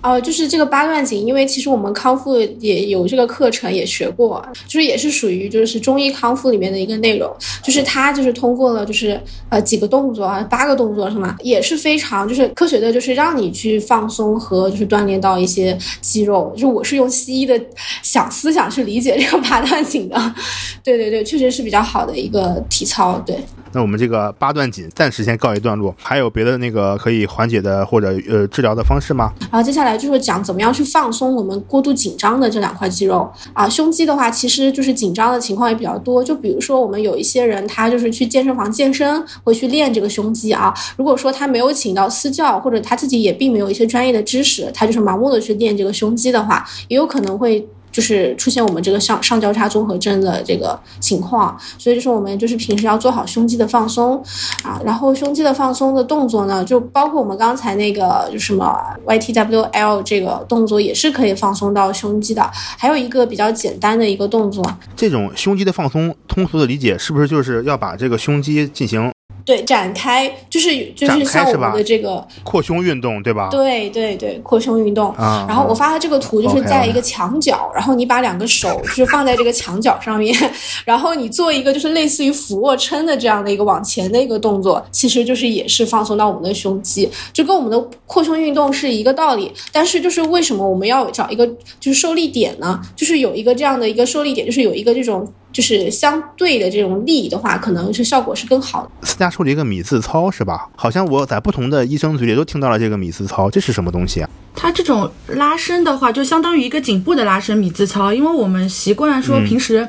[0.01, 7.31] 哦，就是这个八段锦，因为其实我们康复也有这个课程，也学过，就是也是属于就是中医康复里面的一个内容，
[7.63, 11.35] 就是它就是通过了就是呃几个动作啊，八个动作是吗？
[11.41, 16.51] 也是非常就是科学的，就是让你去放松和就是锻炼到一些肌肉。
[16.57, 17.59] 就我是用西医的
[18.01, 20.35] 想思想去理解这个八段锦的，
[20.83, 23.37] 对对对，确实是比较好的一个体操，对。
[23.73, 29.31] 那我们这个八段锦暂时先告一段落，还有别的那个可以缓解的或者呃治疗的方式吗？
[29.39, 33.67] 然后接下来就是讲怎么样去放松我们过度紧张的这两块肌肉啊。
[33.69, 36.23] 胸肌的话，其实就是紧张的情况也比较多。
[36.23, 40.73] 就比如说我们有一些人，他就是去健身房健身，会去练这个胸肌啊。
[40.97, 47.67] 如果说他没有请到私教，或者他自己也并没有一些专业的知识，他就是盲目的去练这个胸肌的话，也有可能会。
[47.91, 54.21] 就是出现我们这个上上交叉综合征的这个情况，所以就是我们就是平时要做好胸肌的放松。
[54.63, 64.63] 啊，然后胸肌的放松的动作呢，就包括我们刚才那个就什么 Y T W L 这个动作也是可以放松到胸肌的，还有一个比较简单的一个动作，
[64.95, 69.11] 这种胸肌的放松，通俗的理解是不是就是要把这个胸肌进行？
[69.45, 73.49] 对，展开就是就是像我们的这个扩胸运动，对吧？
[73.49, 75.13] 对对对，扩胸运动。
[75.17, 80.35] 然后我发的这个图就是在一个墙角，然后你把两个手就是放在这个墙角上面，
[80.85, 89.51] 然后你做一个就是类似于俯卧撑的这样的一个往前的一个动作，其实就是也是放松到我们的胸肌，就跟我们的扩胸运动是一个道理。
[89.71, 91.45] 但是就是为什么我们要找一个
[91.79, 92.79] 就是受力点呢？
[92.95, 95.27] 就是有一个这样的一个受力点，就是有一个这种。
[95.51, 99.07] 就是相对的这种力的话，可能是效果是更好的。
[99.07, 100.67] 私家说了一个米字操是吧？
[100.75, 104.29] 好像我在不同的医生嘴里都听到了这个米字操，这是什么东西啊？
[104.55, 109.87] 它这种拉伸的话，就相当于一个颈部的拉伸米字操，因为我们习惯说平时。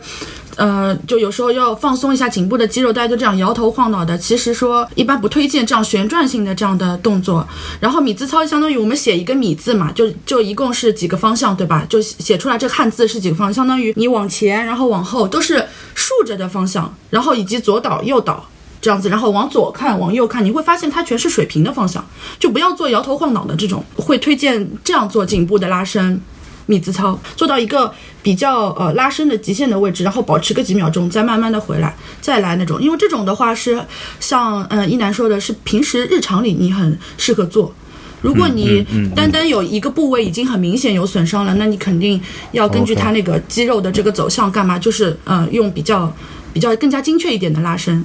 [0.57, 4.17] 呃，就有时候要放松一下颈部的肌肉，大家就这样摇头晃脑的。
[4.19, 7.47] 其实说一般不推荐这样旋转性的这样的动作。
[7.81, 11.87] 然后米字操相当于我们写一个米字嘛，就就一共是几个方向，对吧？
[11.89, 18.47] 就写出来这汉字是几个方向，相当于你往前，然后往后都是竖着的方向，然后以及左倒右倒
[18.81, 22.05] 这样子，然后往左看往右看，你会发现它全是水平的方向，
[22.39, 23.83] 就不要做摇头晃脑的这种。
[23.97, 26.21] 会推荐这样做颈部的拉伸。
[26.67, 32.81] 米字操做到一个比较呃拉伸的极限的位置，然后保持个几秒钟，再慢慢的回来，再来那种。
[32.81, 33.85] 因为这种的话是
[34.21, 37.75] 像嗯一楠说的是平时日常里你很适合做。
[38.21, 42.21] 如果你单单有一个部位已经很明显有损伤了，那你肯定
[42.53, 44.79] 要根据它那个肌肉的这个走向干嘛？
[44.79, 46.13] 就是呃用比较
[46.53, 48.05] 比较更加精确一点的拉伸。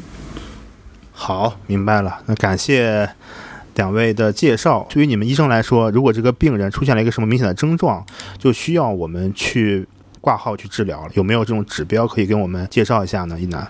[1.11, 2.19] 好，明白了。
[2.25, 3.09] 那感谢。
[3.75, 8.03] 两位的介绍，对于你们医生来说，如果这个病人出现了一个什么明显的症状，
[8.39, 9.87] 就需要我们去
[10.27, 13.39] 挂号去治疗，有没有这种指标可以跟我们介绍一下呢？
[13.39, 13.65] 一楠，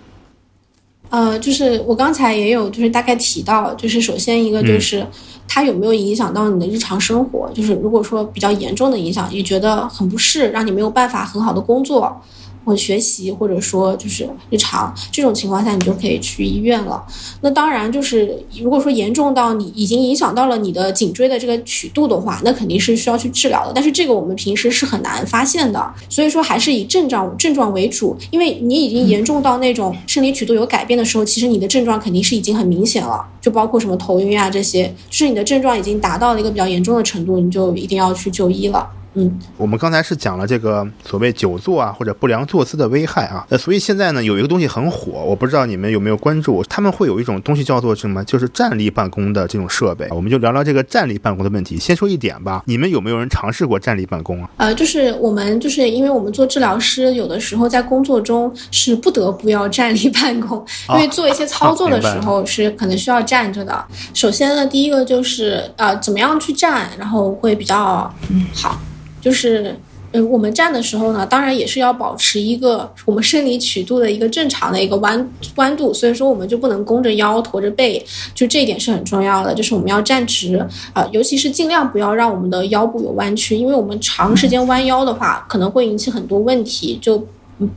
[1.12, 5.06] 呃，就是我刚才也有就是大概提到，就是首先一个就是
[5.48, 12.20] 它有没有影响到你的日常生活，就是如果说比较严重的影响，你觉得很不适，让你没有办法很好的工作。
[12.68, 17.02] 或学习，或者说就是日常这种情况下，你就可以去医院了。
[17.40, 23.72] 那当然就是如果说严重到你已经影响到了你的颈椎的这个曲度的话，那肯定是需要去治疗的。
[23.74, 28.18] 但是这个我们平时是很难发现的，所以说还是以症状症状为主。
[28.32, 38.86] 因为你已经严重到那种生理曲度有改变的时候，其实你的症状肯定是已经很明显了，就包括什么头晕啊这些，就是你的症状已经达到了一个比较严重的程度，你就一定要去就医了。
[39.20, 51.80] 嗯，我们刚才是讲了这个所谓久坐啊或者不良坐姿的危害啊，呃，所以现在呢有一个东西很火，我不知道你们有没有关注，他们会有一种东西叫做什么，就是站立办公的这种设备，我们就聊聊这个站立办公的问题。
[51.80, 54.50] 先说一点吧，你们有没有人尝试过站立办公啊？
[54.58, 63.84] 呃，就是我们就是因为我们做治疗师，有的时候在工作中是不得不要站立办公，因为做一些操作的时候是可能需要站着的。
[64.14, 68.14] 首先呢，第一个就是呃，怎么样去站，然后会比较
[68.54, 68.80] 好。
[69.20, 69.76] 就是，
[70.14, 78.04] 嗯，我们站的时候呢，当然也是要保持一个我们生理曲度的一个正常的一个弯弯度，所以说我们就不能弓着腰、驼着背，
[78.34, 79.54] 就这一点是很重要的。
[79.54, 80.58] 就是我们要站直
[80.94, 87.28] 啊，尤其是尽量不要让我们的腰部有弯曲，因为我们长时间弯腰的话，可能会引起很多问题，就。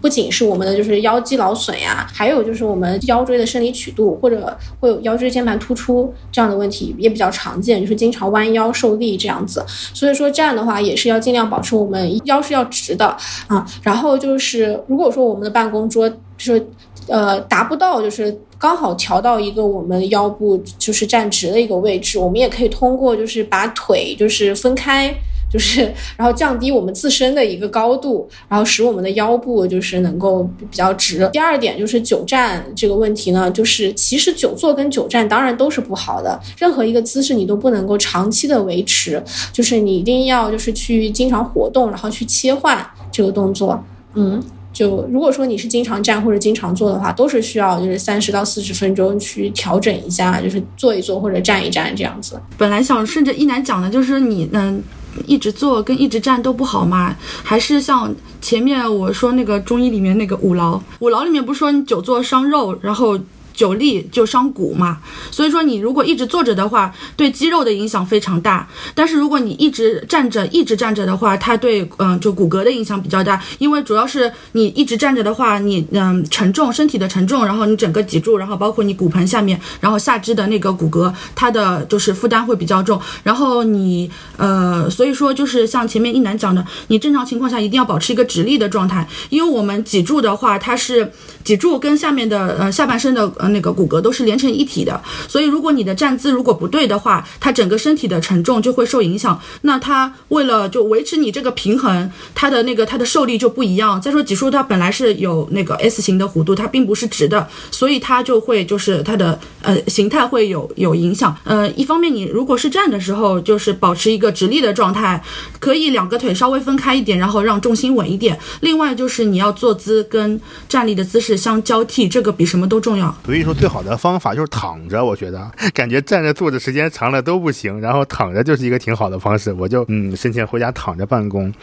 [0.00, 9.64] 不仅是我们的就是腰肌劳损呀，还有就是我们腰椎的生理曲度或者会有腰椎间盘突出这样的问题也比较常见，就是经常弯腰受力这样子。
[9.94, 13.16] 所以说站的话也是要尽量保持我们腰是要直的
[13.46, 13.66] 啊。
[13.82, 16.66] 然后就是如果说我们的办公桌就是
[17.06, 25.14] 呃达不到就是刚好调到一个我们腰部就是站直的一个位置，我们也可以通过就是把腿就是分开。
[25.50, 25.80] 就是，
[26.16, 31.28] 然后降低我们自身的一个高度，然后使我们的腰部就是能够比较直。
[31.32, 39.20] 第二点就是久站这个问题呢，就是其实久坐跟久站当然都是不好的，任何一个姿势你都不能够长期的维持，
[39.52, 43.82] 就是你一定要就是去经常活动，然后去切换这个动作。
[44.14, 44.40] 嗯，
[44.72, 52.40] 就如果说你是经常站或者经常坐的话，都是需要就是三十到四十分钟去调整一下，就是坐一坐或者站一站这样子。
[52.56, 54.80] 本来想顺着一楠讲的，就是你嗯。
[55.26, 57.16] 一直坐跟一直站都不好吗？
[57.42, 63.18] 还是像前面我说那个中医里面那个五劳，五劳里面不是说你久坐伤肉，然后。
[63.60, 64.96] 久立就伤骨嘛，
[65.30, 68.66] 所以说你如果一直坐着的话，对肌肉的影响非常大。
[68.94, 82.98] 但是如果你一直站着，一直站着的话，它对嗯就骨骼的影响比较大，因为主要是你一直站着的话，你嗯沉重身体的沉重，然后你整个脊柱，然后包括你骨盆下面，然后下肢的那个骨骼，它的就是负担会比较重。
[83.22, 91.12] 然后你呃，所以说就是像前面一楠讲的，你正常情况下一定要保持一个直立的状态，因为我们脊柱的话，它是
[91.44, 93.49] 脊柱跟下面的呃下半身的呃。
[93.50, 99.40] 那个骨骼都是连成一体的，所以如果你的站姿如果不对的话，它整个身体的承重就会受影响。
[99.62, 104.00] 那它为了就维持你这个平衡，它的那个它的受力就不一样。
[104.00, 111.36] 再说脊柱它本来是有那个 S 型的弧度，它并不是直的，所以它就会就是它的呃形态会有有影响。
[111.44, 115.22] 呃，一方面你如果是站的时候，就是保持一个直立的状态，
[115.58, 118.38] 可以两个腿稍微分开一点，然后让重心稳一点。
[118.60, 123.14] 另外就是你要坐姿跟站立的姿势相交替，这个比什么都重要。
[123.30, 129.52] 所以说最好的方法就是躺着，我觉得感觉站着坐着时间长了都不行，然后躺着就是一个挺好的方式。
[129.52, 131.54] 我就嗯申请回家躺着办公。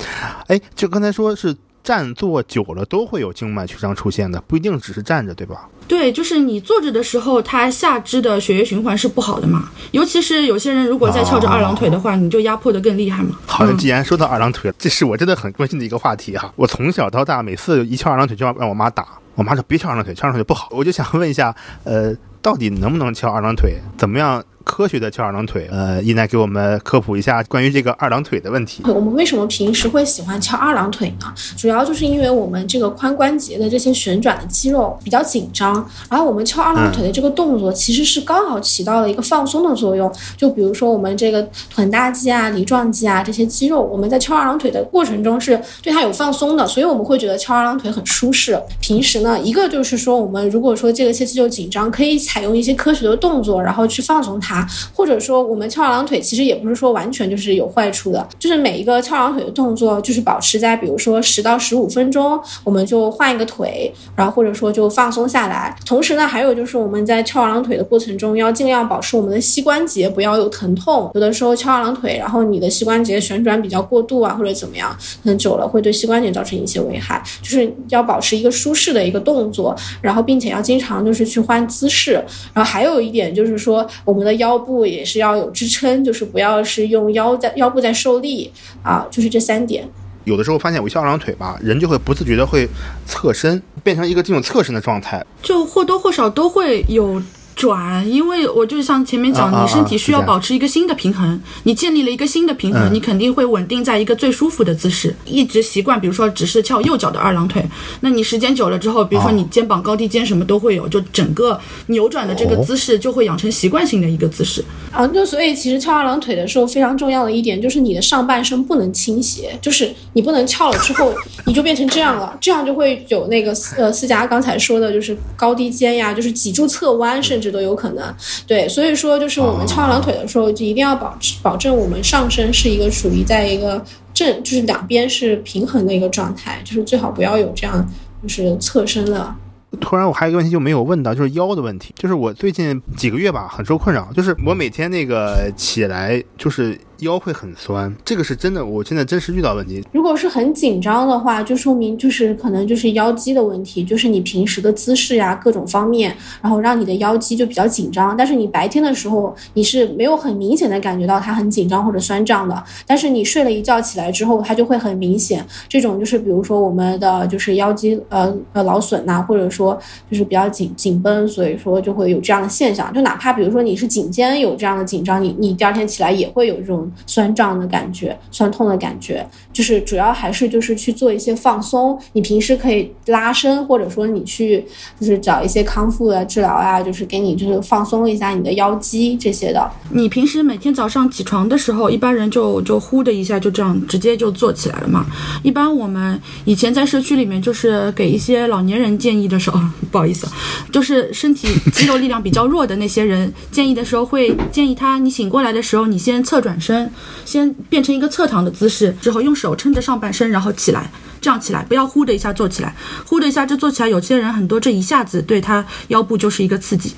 [0.47, 1.53] 哎，就刚才说是
[1.87, 5.69] 站坐久了都会有静脉曲张出现的，不一定只是站着，对吧？
[5.87, 9.69] 对，就是你坐着的时候，它下肢的血液循环是不好的嘛。
[9.91, 13.37] 尤其是有些人如果再翘着二郎腿的话，你就压迫的更厉害嘛。
[13.45, 16.51] 好的，既然说到二郎腿，这是我真的很关心的一个话题哈。
[16.57, 19.07] 我从小到大每次一翘二郎腿就要让我妈打。
[19.35, 20.67] 我妈说别翘二郎腿，翘二郎腿不好。
[20.71, 23.75] 我就想问一下，呃，到底能不能翘二郎腿？
[23.97, 24.43] 怎么样？
[24.67, 28.83] 科学的翘二郎腿，呃，一楠给我们科普一下关于这个二郎腿的问题。
[28.93, 31.33] 我们为什么平时会喜欢翘二郎腿呢？
[31.55, 35.73] 主要就是因为我们这个髋关节的这些旋转的肌肉比较紧张，
[36.09, 40.13] 然后我们翘二郎腿的这个动作其实是刚好起到了一个放松的作用。
[40.35, 48.61] 就比如说我们这个臀大肌啊、梨状肌啊这些肌肉，我们在翘二郎腿的过程中是对它有放松的，所以我们会觉得翘二郎腿很舒适。
[48.81, 54.56] 平时呢，一个就是说我们如果说这个些肌肉紧张，可以采用一些科学的动作，然后去放松它。
[54.93, 65.75] 或者说，我们翘二郎腿其实也不是说完全就是有坏处的，就是每一个翘二郎腿的动作，就是保持在比如说十到十五分钟，我们就换一个腿，然后或者说就放松下来。
[65.85, 71.11] 同时呢，还有就是我们在翘二郎腿的过程中，要尽量保持我们的膝关节不要有疼痛。
[71.13, 77.21] 有的时候翘二郎腿，然后你的膝关节旋转比较过度啊，或者怎么样，可能久了会对膝关节造成一些危害。
[77.41, 82.13] 就是要保持一个舒适的一个动作，然后并且要经常就是去换姿势。
[82.53, 84.85] 然后还有一点就是说，我们的腰部。
[84.85, 88.51] 也是要有支撑，就是不要是用腰在腰部在受力
[88.83, 89.89] 啊，就是这三点。
[90.25, 92.69] 有的时候发现我一翘二郎腿吧，人就会不自觉的会
[93.07, 95.25] 侧身，变成一个这种侧身的状态。
[95.41, 97.19] 就或多或少都会有。
[97.57, 102.93] 转，因为我就像前面讲，你身体需要保持一个新的平衡，你建立了一个新的平衡，嗯。
[102.93, 107.65] 你肯定会稳定在一个最舒服的姿势，一直习惯，比如说只是翘右脚的二郎腿，
[108.01, 112.63] 那你时间久了之后，比如说哦你肩膀高低肩什么都会有，就整个扭转的这个哦。
[112.63, 114.63] 姿势就会养成习惯性的一个姿势。
[114.91, 121.13] 啊，那所以其实翘二郎腿的时候非常重要的一点就是你的上半身不能倾斜，就是你不能翘了之后
[121.45, 128.13] 你就变成这样了，这样就会有那个呃思佳刚才说的，就是高低肩呀，就是脊柱侧弯，甚至都有可能。
[128.45, 133.83] 对，所以说就是我们翘二郎腿的时候，就一定要保持保证我们上身是一个属于在一个
[134.13, 137.85] 正，就是两边是平衡的一个状态，就是最好不要有这样
[138.23, 139.35] 就是侧身了
[139.81, 141.93] 突然我还有一个问题就没有问到，就是腰的问题。
[141.97, 149.83] 就是我最近几个月吧，很受困扰，就是我每天那个起来就是腰会很酸，这个是真的，我现在真实遇到问题。
[149.91, 158.15] 如果是很紧张的话，就说明就是可能就是腰肌的问题，就是你平时的姿势呀各种方面，然后让你的腰肌就比较紧张。
[158.17, 165.45] 但是你白天的时候你是没有很明显的感觉到它很紧张或者酸胀的，但是你睡了一觉起来之后，它就会很明显。
[165.67, 169.77] 这种就是比如说我们的就是腰肌呃呃劳损呐、或者说
[170.09, 172.91] 就是比较紧紧绷，所以说就会有这样的现象。
[172.93, 179.25] 就哪怕比如说你是颈肩有这样的紧张，你你第二天起来也会有这种酸胀的感觉、酸痛的感觉。
[179.51, 184.63] 就是主要还是就是去做一些放松，你平时可以拉伸，或者说你去
[184.99, 189.71] 就是找一些康复的治疗啊，就是给你就是放松一下你的腰肌这些的。
[189.89, 195.05] 你平时每天早上起床的时候，一般人就就呼的一下就这样直接就坐起来了嘛。
[195.41, 199.59] 一般我们以前在社区里面就是给一些老年人建议的时候，
[199.89, 200.27] 不好意思，
[200.71, 206.76] 就是身体肌肉力量比较弱的那些人，建议的时候会建议他，你醒过来的时候，你先侧转身，
[207.25, 210.89] 先变成一个侧躺的姿势，之后用手撑着上半身，然后起来。
[211.19, 216.93] 这样起来，不要呼的一下坐起来，呼的一下就坐起来，有些人很多这一下子对他腰部就是一个刺激。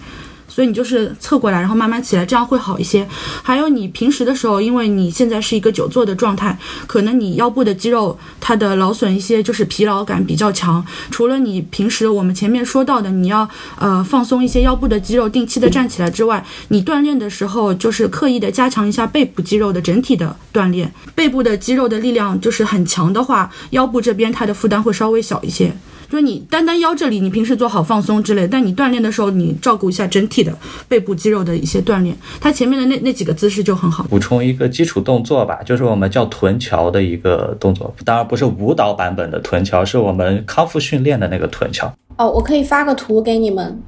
[0.50, 3.08] 所以你就是侧过来，然后慢慢起来，这样会好一些。
[3.42, 10.86] 还有你平时的时候，因为你现在是一个久坐的状态，可能你腰部的肌肉它的劳损一些，就是疲劳感比较强。
[11.12, 13.48] 除了你平时我们前面说到的，你要
[13.78, 20.92] 呃放松一些腰部的肌肉，定期的站起来之外，你锻炼的时候就是刻意的加强一下背部肌肉的整体的锻炼。
[21.14, 25.72] 背部的肌肉的力量就是很强的话，腰部这边它的负担会稍微小一些。
[26.10, 30.52] 就是你单单腰这里，你平时做好放松之类，但你锻炼的时候，你照顾一下整体的
[30.88, 34.04] 背部肌肉的一些锻炼，它前面的那那几个姿势就很好。
[34.10, 41.94] 补充一个基础动作吧，就是我们叫臀桥的一个动作，当然不是舞蹈版本的臀桥，是我们康复训练的那个臀桥。
[42.18, 43.80] 哦，我可以发个图给你们。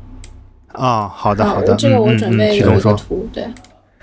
[0.74, 3.46] 啊，好的啊好的，这个我准备有一个启动说，图，对。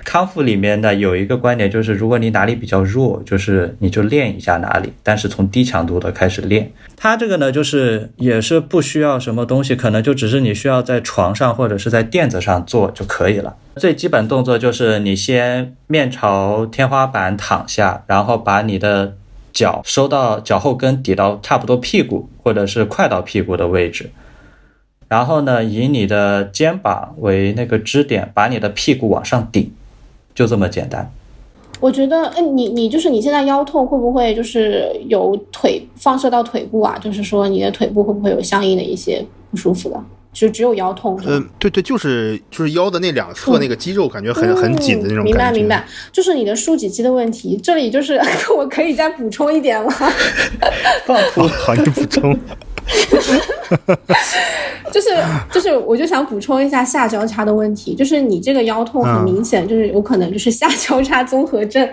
[0.09, 6.72] 康复里面的有一个观点就是，如果你哪里比较弱，就是你就练一下哪里，但是从低强度的开始练。
[6.96, 13.54] 它这个呢，就是也是不需要什么东西，可能就只是你需要在床上或者是在垫子上做就可以了。
[13.76, 19.14] 最基本动作就是你先面朝天花板躺下，然后把你的
[19.52, 24.11] 脚收到脚后跟抵到差不多屁股或者是快到屁股的位置。
[25.06, 29.70] 然后呢，以你的肩膀为那个支点，把你的屁股往上顶，
[30.39, 31.11] 就这么简单。
[31.80, 36.97] 我觉得，哎，你你就是你现在腰痛会不会就是有腿放射到腿部啊？
[37.03, 40.01] 就是说你的腿部会不会有相应的一些不舒服的？
[40.32, 41.18] 就只有腰痛？
[41.26, 45.51] 嗯，对对，就是就是腰的那两侧那个肌肉感觉很很紧的那种嗯明白。
[45.51, 47.59] 明白，就是你的竖脊肌的问题。
[47.61, 48.20] 这里就是
[48.57, 49.91] 我可以再补充一点吗？
[51.05, 52.39] 放 图哦好，你补充。
[54.91, 55.11] 就 是
[55.53, 61.86] 就是，我就想补充一下下交叉的问题，就是你这个腰痛很明显，就是有可能就是下交叉综合症，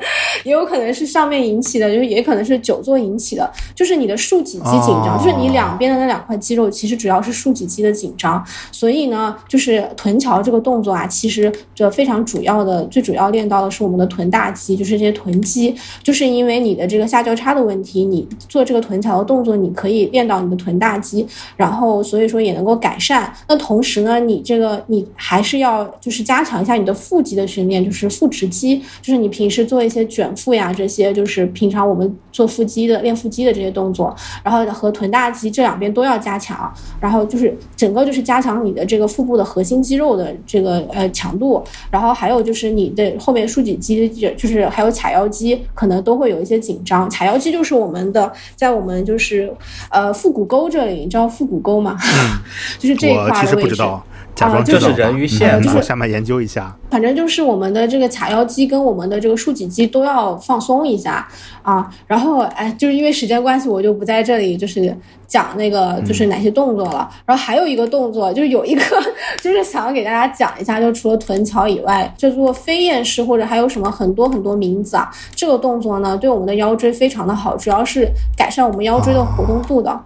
[0.44, 21.26] 也有可能是上面引起的，就是也可能是久坐引起的，就是你的竖脊肌紧张，哦就是你两边的那两块肌肉其实主要是竖脊肌的紧张，所以呢，就是臀桥这个动作啊，其实这非常主要的，最主要练到的是我们的臀大肌，就是这些臀肌，就是因为你的这个下交叉的问题，你做这个臀桥的动作，你可以练到你的臀大大肌，
[21.58, 23.34] 然后所以说也能够改善。
[23.48, 44.08] 那同时呢，你这个你还是要就是加强一下你的腹肌的训练，就是腹直肌，就是你平时做一些卷腹呀这些，就是平常我们做腹肌的练腹肌的这些动作，然后和臀大肌这两边都要加强，然后就是整个就是加强你的这个腹部的核心肌肉的这个呃强度，然后还有就是你的后面竖脊肌，
[44.38, 47.10] 就是还有髂腰肌，可能都会有一些紧张。
[47.10, 49.52] 髂腰肌就是我们的在我们就是
[49.90, 51.96] 呃腹股沟这里，你知道腹股沟吗？
[52.78, 53.48] 就是这一块的位置。
[53.48, 54.04] 实不知道，
[54.36, 56.76] 假装就是知道吧人鱼线嗯嘛我下面研究一下。
[56.90, 61.26] 反正就是我们的这个卡腰肌跟我们的这个竖脊肌都要放松一下
[61.62, 61.90] 啊。
[62.08, 64.94] 然后哎，就是因为时间关系，我就不在这里就是
[65.26, 67.10] 讲那个就是哪些动作了。
[67.26, 68.82] 然后还有一个动作，就是有一个
[69.42, 75.10] 就是想要给大家讲一下，就除了臀桥以外，叫做飞燕式或者还有什么很多很多名字啊。
[75.34, 79.98] 这个动作呢，对我们的腰椎非常的好，主要是改善我们腰椎的活动度的。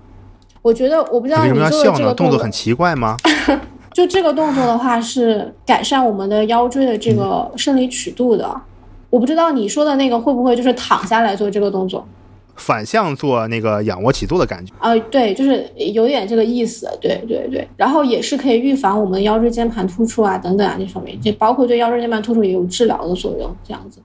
[0.61, 1.83] 我觉得我不知道为什你么要笑呢？
[1.83, 3.15] 做的这个动作很奇怪吗？
[3.93, 8.61] 就这个动作的话，是改善我们的腰椎的这个生理曲度的。
[9.09, 12.07] 我不知道你说的那个会不会就是躺下来做这个动作？
[12.55, 14.73] 反向做那个仰卧起坐的感觉。
[14.79, 17.67] 啊、对，就是有点这个意思，对对对。
[17.77, 24.01] 然后也是可以预防我们腰椎间盘突出啊等等啊这方面，就包括对腰椎间盘突出也有治疗的作用，这样子。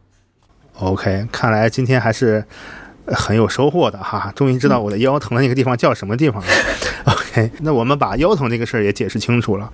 [0.81, 2.45] OK，看来今天还是呃
[3.07, 6.49] 很有收获的哈，终于知道我的腰疼的那个地方叫什么地方了。
[7.07, 9.71] OK，那我们把腰疼这个事儿也解释清楚了。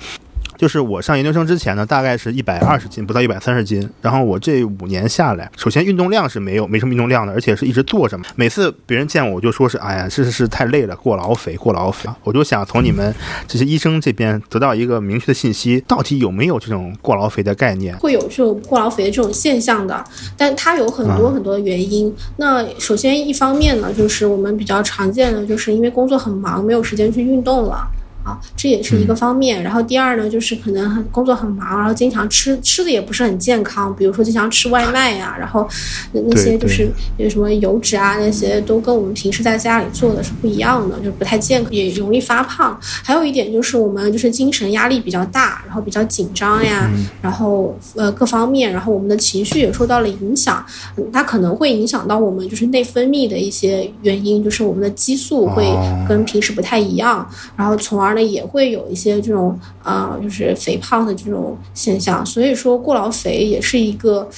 [0.60, 3.88] 就是我上研究生之前呢，大概是一百二十斤，不到一百三十斤。
[4.02, 8.24] 然后我这五年下来，首先运动量是没有没什么运动量的，而且是一直坐着嘛。
[8.36, 12.10] 每次别人见我，我就说是哎呀，是是是太累了，过劳肥，过劳肥。
[12.24, 13.14] 我就想从你们
[13.48, 17.96] 这些医生这边得到一个明确的信息，到底有没有这种过劳肥的概念？
[17.96, 20.04] 会有这种过劳肥的这种现象的，
[20.36, 22.14] 但它有很多很多的原因。
[22.36, 27.90] 那首先一方面呢，就是我们比较常见的，就是因为工作很忙，没有时间去运动了。
[28.22, 29.62] 啊，这也是一个方面。
[29.62, 35.66] 然后第二呢，就是可能很工作很忙，然后经常吃吃的也不是很健康，比如说经常吃外卖呀、然后
[36.12, 42.78] 那那些就是有什么油脂啊那些都跟我们平时在家里做的是不一样的，就不太健康，也容易发胖。
[42.80, 46.90] 还有一点就是我们就是精神压力比较大，然后比较紧张呀，
[47.22, 50.64] 然后呃各方面，然后我们的情绪也受到了影响，
[50.96, 56.06] 嗯它可能会影响到我们就是内分泌的一些原因，就是我们的激素会哦。
[56.08, 64.28] 跟平时不太一样，然后从而那也会有一些这种啊就是肥胖的这种现象，所以说过劳肥也是一个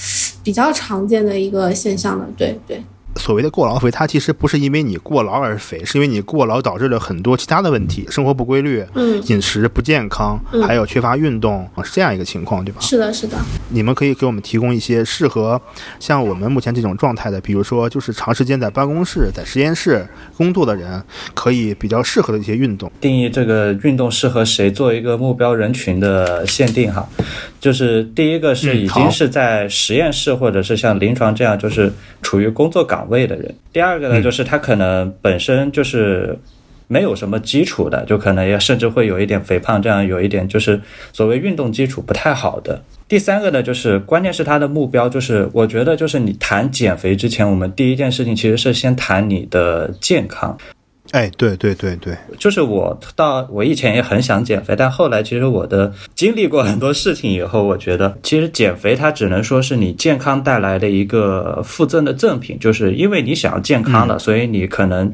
[0.43, 2.83] 比较常见的一个现象的，对对。
[3.17, 12.81] 所谓的过劳肥，它其实不是因为你过劳而肥，是因为你过劳导致了很多其他的问题，生活不规律、嗯饮食不健康，嗯还有缺乏运动，是这样一个情况，对吧？
[12.81, 13.37] 是的，是的，
[13.69, 15.61] 你们可以给我们提供一些适合
[16.01, 20.07] 像我们目前这种状态的，比如说就是长时间在办公室、在实验室
[20.37, 21.03] 工作的人，
[21.35, 22.91] 可以比较适合的一些运动。
[23.01, 27.07] 定义这个运动适合谁做一个目标人群的限定哈，
[27.63, 31.91] 就是第一个是已经是在实验室或者是像临床这样就是
[32.21, 36.39] 处于工作岗位的人，第二个呢嗯就是他可能本身就是。
[36.89, 40.79] 没有什么基础的，就可能也甚至会有一点肥胖，这样有一点就是
[41.11, 42.83] 所谓运动基础不太好的。
[43.09, 50.55] 第三个呢，就是关键是他的目标，就是我觉得就是你谈减肥之前，我们第一件事情其实是先谈你的健康。
[51.11, 65.13] 哎，对对对对，就是我到我以前也很想减肥，但后来其实我的经历过很多事情以后，我觉得其实减肥它只能说是你健康带来的一个附赠的赠品，就是因为你想要健康了，所以你可能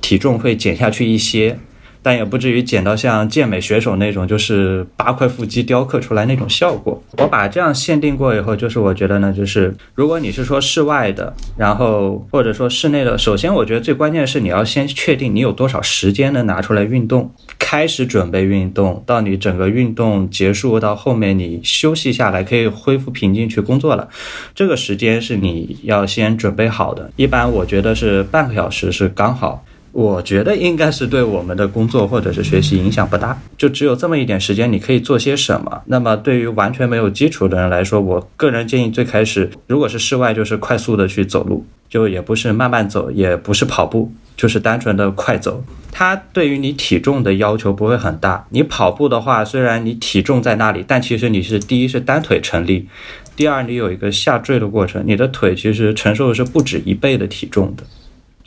[0.00, 1.58] 体重会减下去一些。
[2.02, 7.02] 但也不至于减到像健美选手那种，就是八块腹肌雕刻出来那种效果。
[7.18, 24.08] 我把这样限定过以后，就是我觉得呢，就是如果你是说室外的，然后或者说室内的，首先我觉得最关键的是你要先确定你有多少时间能拿出来运动，开始准备运动，到你整个运动结束到后面你休息下来可以恢复平静去工作了，
[24.54, 27.10] 这个时间是你要先准备好的。
[27.16, 29.64] 一般我觉得是半个小时是刚好。
[29.98, 35.82] 我觉得应该是对我们的工作或者是学习影响不大，就只有这么一点时间，你可以做些什么。
[35.86, 45.64] 那么对于完全没有基础的人来说，我个人建议最开始，如果是室外，就是快速的去走路，就也不是慢慢走，也不是跑步，就是单纯的快走。
[45.90, 48.46] 它对于你体重的要求不会很大。
[48.50, 52.86] 你跑步的话，虽然你体重在那里，但其实你是第一是单腿成立，
[53.34, 57.82] 第二你有一个下坠的过程，你的腿其实承受的是不止一倍的体重的。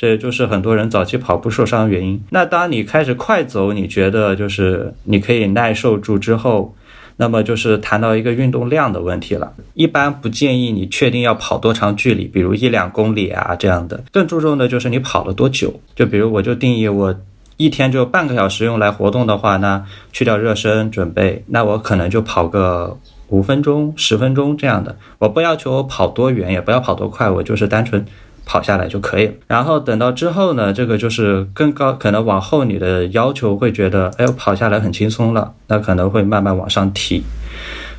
[0.02, 2.20] 这就是很多人早期跑步受伤的原因。
[2.32, 6.74] 那当你开始快走，你觉得就是你可以耐受住之后，
[7.18, 9.54] 那么就是谈到一个运动量的问题了。
[9.76, 14.04] 一般不建议你确定要跑多长距离，比如一两公里啊这样的。
[14.12, 15.72] 更注重的就是你跑了多久。
[15.96, 17.16] 就比如我就定义我
[17.58, 22.98] 一天就半个小时用来活动的话，那去掉热身准备，那我可能就跑个。
[23.28, 28.06] 五分钟、十分钟这样的，我不要求我跑多远，也不要跑多快，我就是单纯
[28.46, 29.32] 跑下来就可以。
[29.48, 37.24] 然后等到之后呢，这个就是更高，可能往后你的要求会觉得，哎，呦跑下来很轻松了，那可能会慢慢往上提。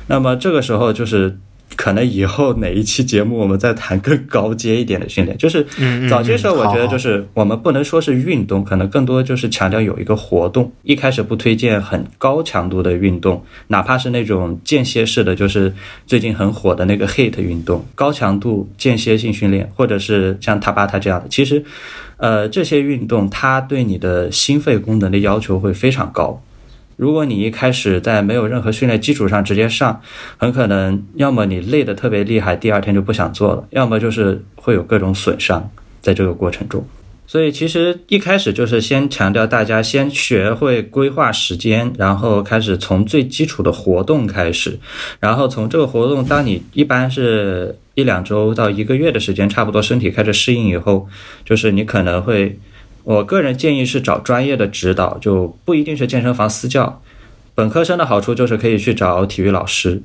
[0.07, 1.37] 那么这个时候就是
[1.75, 5.65] 可能以后哪一期节目我们再谈更高阶一点的训练，就是
[6.09, 10.71] 早期时候我觉得就是我们不能说是运动，可能更多就是强调有一个活动。
[10.83, 15.73] 一开始不推荐很高强度的运动，哪怕是那种间歇式的，就是
[16.05, 21.63] 最近很火的那个 HIT 运动，高强度间歇性训练，或者是像塔巴塔这样的，其实，
[22.17, 26.41] 呃，这些运动它对你的心肺功能的要求会非常高。
[27.03, 29.99] 如果你一开始在没有任何训练基础上直接上，
[30.37, 35.69] 很可能要么你累得特别厉害，第二天就不想做了；要么就是会有各种损伤
[36.01, 36.81] 在这个过程中。
[37.27, 44.79] 所以其实一开始就是先强调大家先学会规划时间，然后开始从最基础的活动开始，
[45.19, 51.09] 然后从这个活动，当你一般是一两周到一个月的时间，差不多身体开始适应以后，
[51.43, 52.57] 就是你可能会。
[53.03, 57.01] 我个人建议是找专业的指导，就不一定是健身房私教。
[57.55, 60.01] 本科生的好处就是可以去找体育老师，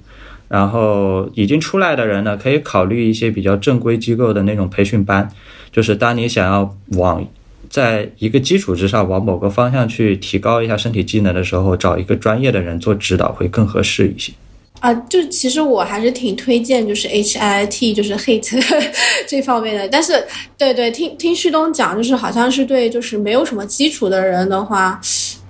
[0.48, 5.30] 然后已经出来的人呢，可以考虑一些比较正规机构的那种培训班。
[5.70, 7.26] 就是当你想要往
[7.70, 14.32] 在一个基础之上往某个方向去提高一下身体机能的时候，找一个专业的人做指导会更合适一些。
[14.80, 18.62] 啊，就其实我还是挺推荐，就是 H I T，就是 HIT
[19.26, 19.88] 这方面的。
[19.88, 20.24] 但是，
[20.56, 25.00] 对对，听听旭东讲，就是好像是对，就是没有什么基础的人的话，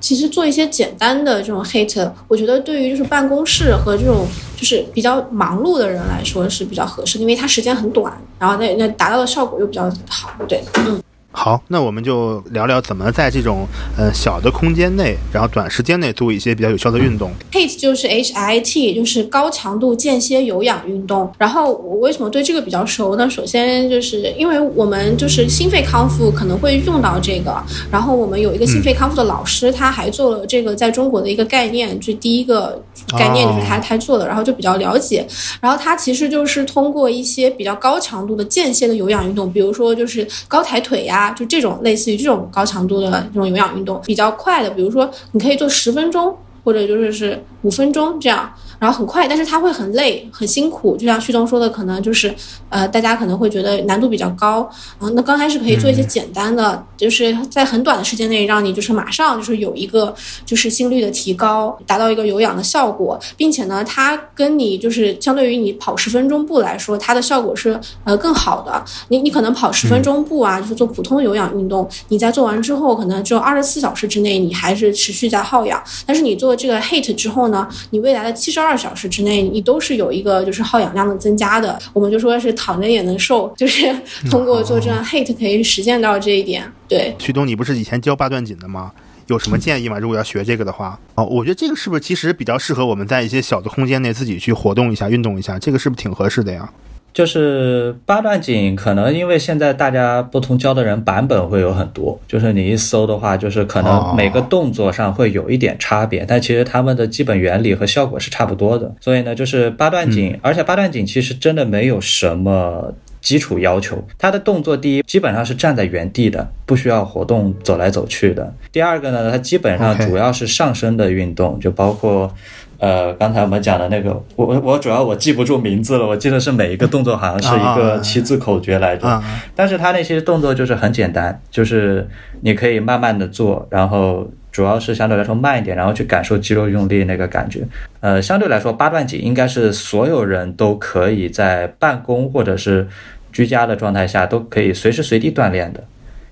[0.00, 4.26] 其实做一些简单的这种 HIT，我觉得对于就是办公室和这种
[4.56, 10.30] 就是比较忙碌的人来说是比较合适，因为它时间很短，然后那那达到的效果又比较好。
[10.48, 11.02] 对，嗯。
[11.30, 13.64] 好，那我们就聊聊怎么在这种
[13.96, 17.30] 呃小的空间内，然后短时间内做一些比较有效的运动。
[17.52, 21.30] HIT 就是 H I T，就是高强度间歇有氧运动。
[21.38, 23.30] 然后我为什么对这个比较熟呢？
[23.30, 27.62] 首先就是因为我们就是心肺康复可能会用到这个，
[27.92, 32.82] 然后我们有一个心肺康复的老师，他还做了这个在中国的一个概念，就第一个
[33.16, 35.24] 概念就是他他做的，然后就比较了解。
[35.60, 41.17] 然后他其实就是通过一些比较高强度的间歇的有氧运动，比如说就是高抬腿呀。
[41.18, 48.52] 啊就这种类似于这种高强度的这种有氧运动，比较快的，比如说你可以做十分钟，或者就是是五分钟这样。
[48.78, 50.96] 然后很快，但是它会很累、很辛苦。
[50.96, 52.32] 就像旭东说的，可能就是，
[52.68, 54.60] 呃，大家可能会觉得难度比较高。
[54.98, 60.14] 啊，那刚开始可以做一些简单的，就是在很短的时间内让你就是马上就是有一个
[60.46, 68.84] 就是心率的提高，达到一个有氧的效果，并且呢，它跟你就是相对于你跑十分钟步来说，它的效果是呃更好的。
[69.08, 75.82] 你你可能跑十分钟步啊，就是做普通有氧运动，你在做完之后，可能只有二十四小时之内你还是持续在耗氧。
[76.06, 78.67] 但是你做这个 HIT 之后呢，你未来的七十二。
[78.68, 81.78] 二小时之内，你都是有一个就是耗氧量的增加的。
[81.94, 83.90] 我们就说是躺着也能瘦， 就是
[84.30, 86.70] 通过做这样 HIT 可以实现到这一点。
[86.86, 88.92] 对，徐东，你不是以前教八段锦的吗？
[89.28, 89.98] 有什么建议吗？
[89.98, 95.58] 如果要学这个的话，哦，我觉得这个是不是其实比较适合我们在一些小的空间内自己去活动一下、运动一下？
[95.58, 96.70] 这个是不是挺合适的呀？
[97.12, 108.94] 就是八段锦，可能因为现在大家不同教的人版本会有很多，就是你一搜的话，就是可能每个动作上会有一点差别，但其实他们的基本原理和效果是差不多的。
[109.00, 118.54] 所以呢，就是八段锦，而且八段锦其实真的没有什么基础要求，它的动作第一基本上是站在原地的，不需要活动走来走去的。
[118.70, 122.32] 第二个呢，它基本上主要是上身的运动，就包括。
[122.78, 129.22] 呃，刚才我们讲的那个，我我我主要我记不住名字了，我记得是每一个动作好像是一个七字口诀来着，
[129.56, 132.08] 但是他那些动作就是很简单，就是
[132.42, 137.62] 你可以慢慢的做，然后主要是相对来说慢一点，然后去感受肌肉用力那个感觉。
[138.00, 142.86] 呃，相对来说八段锦应该是所有人都可以在办公或者是
[143.32, 145.82] 居家的状态下都可以随时随地锻炼的。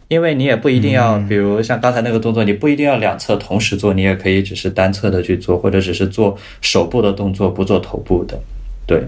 [0.08, 8.38] 因为你也不一定要，比如像刚才那个动作，你不一定要两侧同时做，你也可以只是单侧的去做，或者只是做手部的动作，不做头部的。
[8.86, 9.02] 对，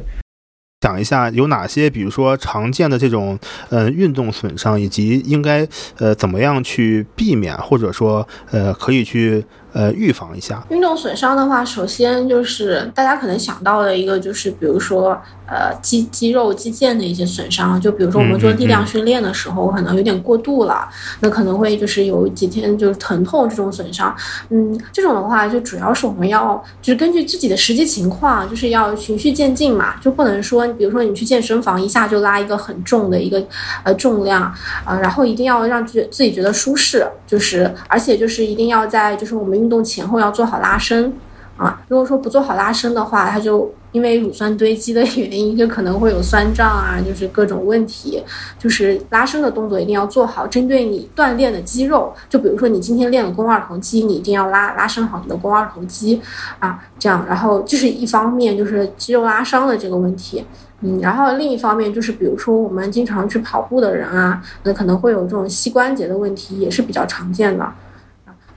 [0.81, 3.39] 讲一下有哪些，比如说常见的这种
[3.69, 5.67] 呃运动损伤，以及应该
[5.99, 9.45] 呃怎么样去避免，或者说呃可以去。
[9.75, 15.11] 呃，预防一下运动损伤的话，首先就是大家可能想到的一个，就是比如说
[15.47, 20.89] 呃肌肌肉肌腱的一些损伤，就比如说我们做力量训练的时候，可能有点过度了，
[21.21, 24.16] 那可能会就是有几天就是疼痛这种损伤。
[24.49, 33.45] 嗯，这种的话就主要是我们要就是根据自己的实际情况，就是要循序渐进嘛，就不能说比如说你去健身房一下就拉一个很重的一个
[33.83, 34.43] 呃重量
[34.87, 39.58] 啊，然后一定要让自自己觉得舒适，就是而且就是一定要在就是我们。
[39.59, 41.13] 运动前后要做好拉伸
[41.57, 48.23] 啊，如果说不做好拉伸的话，它就因为乳酸堆积的原因，就可能会有酸胀啊，就是各种问题。
[48.57, 52.15] 就是拉伸的动作一定要做好，针对你锻炼的肌肉。
[52.29, 56.21] 就比如说你今天练了肱二头肌，你一定要拉拉伸好你的肱二头肌
[56.61, 57.27] 啊，这样。
[57.27, 60.45] 然后这是一方面，就是肌肉拉伤的这个问题。
[60.83, 67.69] 嗯，然后另一方面就是，比如说我们经常去跑步的人啊，那可能会有这种膝关节的问题，也是比较常见的。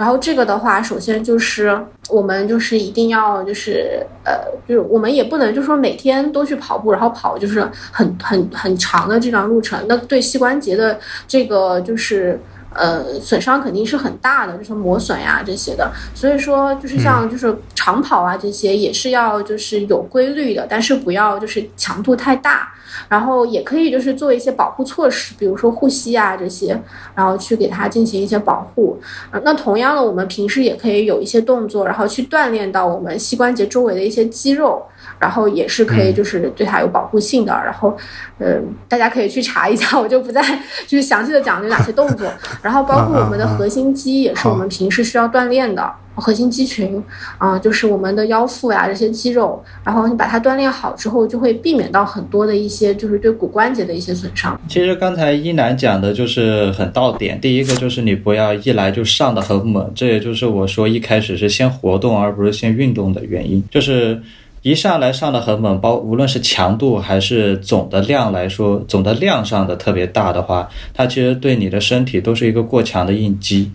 [0.02, 1.80] 然后这个的话，首先就是
[2.10, 4.34] 我们就是一定要就是呃，
[4.68, 12.42] 就是我们也不能就说每天都去跑步，然后跑就是很很很长的这段路程，那对膝关节的这个就是
[12.74, 15.92] 呃损伤肯定是很大的，就是磨损呀这些的。
[16.16, 22.74] 所以说就是像就是长跑啊这些也是要就是有规律的，但是不要就是强度太大。
[23.10, 26.80] 然后也可以就是做一些保护措施，比如说护膝啊这些，
[27.16, 29.00] 然后去给它进行一些保护。
[29.32, 34.86] 啊，那同样的，我们平时也可以有一些动作，然后去锻炼到我们膝关节周围的一些肌肉，
[35.20, 37.54] 然后也是可以就是对它有保护性的。
[37.54, 37.96] 然后，
[38.40, 40.42] 嗯，大家可以去查一下， 我就不再
[40.88, 42.28] 就是详细的讲有哪些动作。
[42.62, 45.92] 然后包括我们的核心肌也是我们平时需要锻炼的。
[46.16, 47.02] 核心肌群
[47.38, 54.60] 啊，就是我们的腰腹呀这些肌肉，然后你把它锻炼好之后，就会避免到很多的一些就是对骨关节的一些损伤。
[54.68, 64.22] 其实刚才一楠讲的就是很到点，第一个就是你不要一来就上的很猛，这也就是我说一开始是先活动而不是先运动的原因，就是
[64.62, 73.72] 一上来上的很猛，包无论是强度还是总的量来说，总的量上的特别大的话，它其实对你的身体都是一个过强的应激。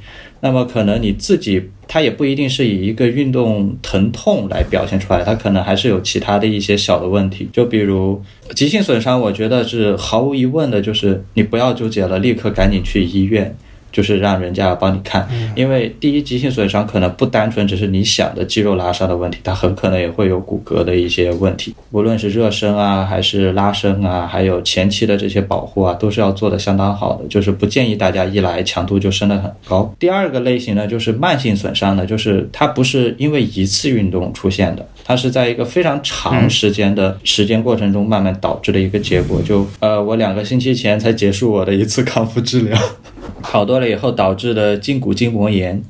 [0.47, 8.23] 那么可能你自己，它也不一定是以一个运动疼痛来表现出来，它可能还是有其他的一些小的问题，就比如
[8.55, 13.53] 急性损伤，我觉得是毫无疑问的，就是你不要纠结了，立刻赶紧去医院。
[13.97, 21.75] 就是让人家帮你看，因为第一急性损伤可能不单纯只是你想的肌肉拉伤的问题，它很可能也会有骨骼的一些问题。
[21.93, 27.27] 无论是热身啊，还是拉伸啊，还有前期的这些保护啊，都是要做的相当好的。
[27.29, 29.91] 就是不建议大家一来强度就升得很高。
[29.99, 39.41] 第二个类型呢，就是慢性损伤呢，就是它不是因为一次运动出现的，它是在一个非常长时间的时间过程中慢慢导致的一个结果。
[39.41, 42.79] 就呃，我两个星期前才结束我的一次康复治疗。
[43.43, 45.83] 好多了以后导致的胫骨筋膜炎，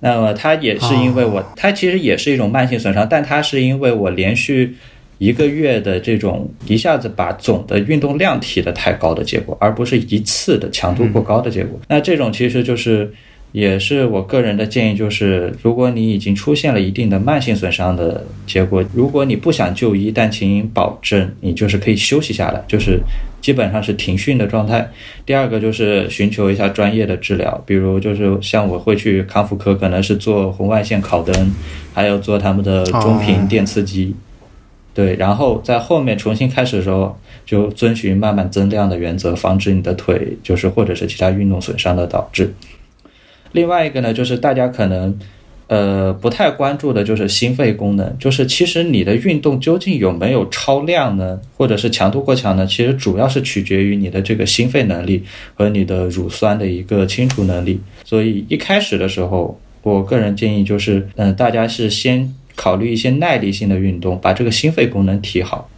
[0.00, 4.76] 那么它也是因为我，它其实也是一种慢性损伤，但它是因为我连续
[5.18, 11.78] 一个月的这种一下子把总的运动量提的太高的结果，而不是一次的强度过高的结果。
[11.88, 13.12] 那这种其实就是。
[13.52, 23.00] 也是我个人的建议，就是如果你已经出现了一定的慢性损伤的结果，如果你不想就医，但请保证你就是可以休息下来，就是
[23.40, 24.88] 基本上是停训的状态。
[25.26, 31.52] 第二个就是寻求一下专业的治疗，比如就是像我会去康复科，可能是做红外线烤灯，
[31.92, 34.14] 还有做他们的中频电刺激，
[34.94, 42.52] 对，然后在后面重新开始的时候，就遵循慢慢增量的原则，防止你的腿就是或者是其他运动损伤的导致。
[43.52, 45.18] 另外一个呢，就是大家可能，
[45.66, 48.16] 呃，不太关注的，就是心肺功能。
[48.18, 52.66] 就是其实你的运动究竟有没有超量呢，或者是强度过强呢？
[52.66, 55.22] 其实主要是取决于你的这个心肺能力
[55.54, 57.80] 和你的乳酸的一个清除能力。
[58.04, 65.68] 所以一开始的时候，我个人建议就是，嗯，大家是先考虑一些耐力性的运动，把这个心肺功能提好。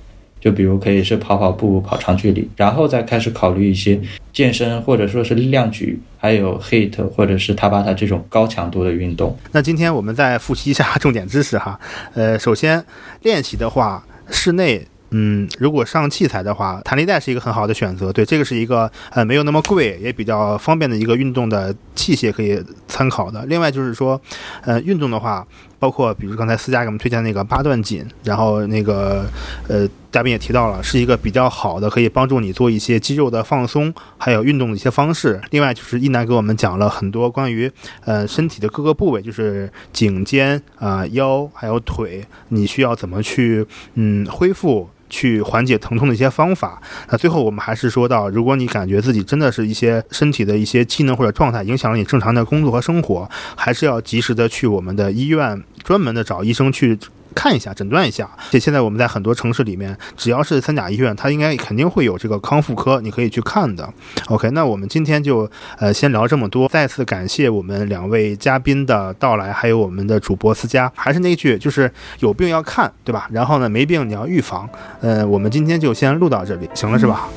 [0.42, 4.00] 就比如可以是跑跑步、跑长距离，然后再开始考虑一些
[4.32, 9.38] 健身或者说是力量举，还有 HIT 或者是塔巴塔这种高强度的运动。
[9.52, 11.78] 那今天我们再复习一下重点知识哈。
[12.14, 12.84] 呃，首先
[13.22, 18.12] 练习的话，室内，嗯，如果上器材的话，弹力带是一个很好的选择。
[18.12, 23.46] 对，这个是一个呃没有那么贵，也比较方便的一个运动的器械可以参考的。
[23.46, 24.20] 另外就是说，
[24.64, 25.46] 呃，运动的话。
[25.82, 29.26] 包括比如刚才思佳给我们推荐那个八段锦，然后那个
[29.66, 35.40] 呃嘉宾也提到了，是一个比较好的可以帮助你做一些肌肉的放松，还有运动的一些方式。
[35.50, 37.68] 另外就是一楠给我们讲了很多关于
[38.04, 44.88] 呃身体的各个部位，就是颈肩啊腰还有腿，你需要怎么去嗯恢复。
[45.14, 46.80] 去缓解疼痛的一些方法。
[47.10, 56.98] 那最后我们还是说到，如果你感觉自己真的是一些身体的一些机能或者状态影响了你正常的工作和生活，还是要及时的去我们的医院，专门的找医生去。
[57.32, 58.28] 看一下，诊断一下。
[58.50, 63.88] 且现在我们在很多城市里面，只要是三甲医院，它应该肯定会有这个康复科，你可以去看的。
[64.28, 66.68] OK，那我们今天就呃先聊这么多。
[66.68, 70.90] 再次感谢我们两位嘉宾的到来，还有我们的主播思佳。
[70.94, 73.28] 还是那句，就是有病要看，对吧？
[73.32, 74.68] 然后呢，没病你要预防。
[75.00, 77.28] 呃，我们今天就先录到这里，行了是吧？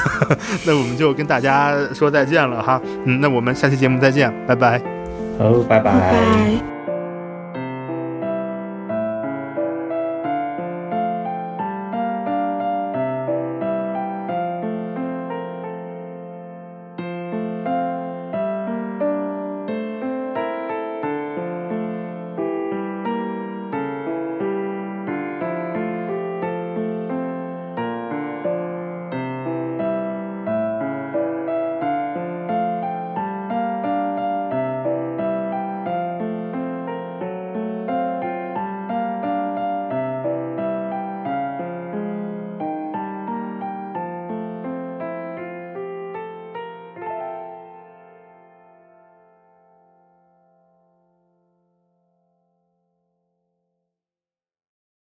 [0.64, 2.80] 那我们就跟大家说再见了哈。
[3.04, 4.80] 嗯，那我们下期节目再见，拜拜。
[5.38, 6.79] 好，拜拜。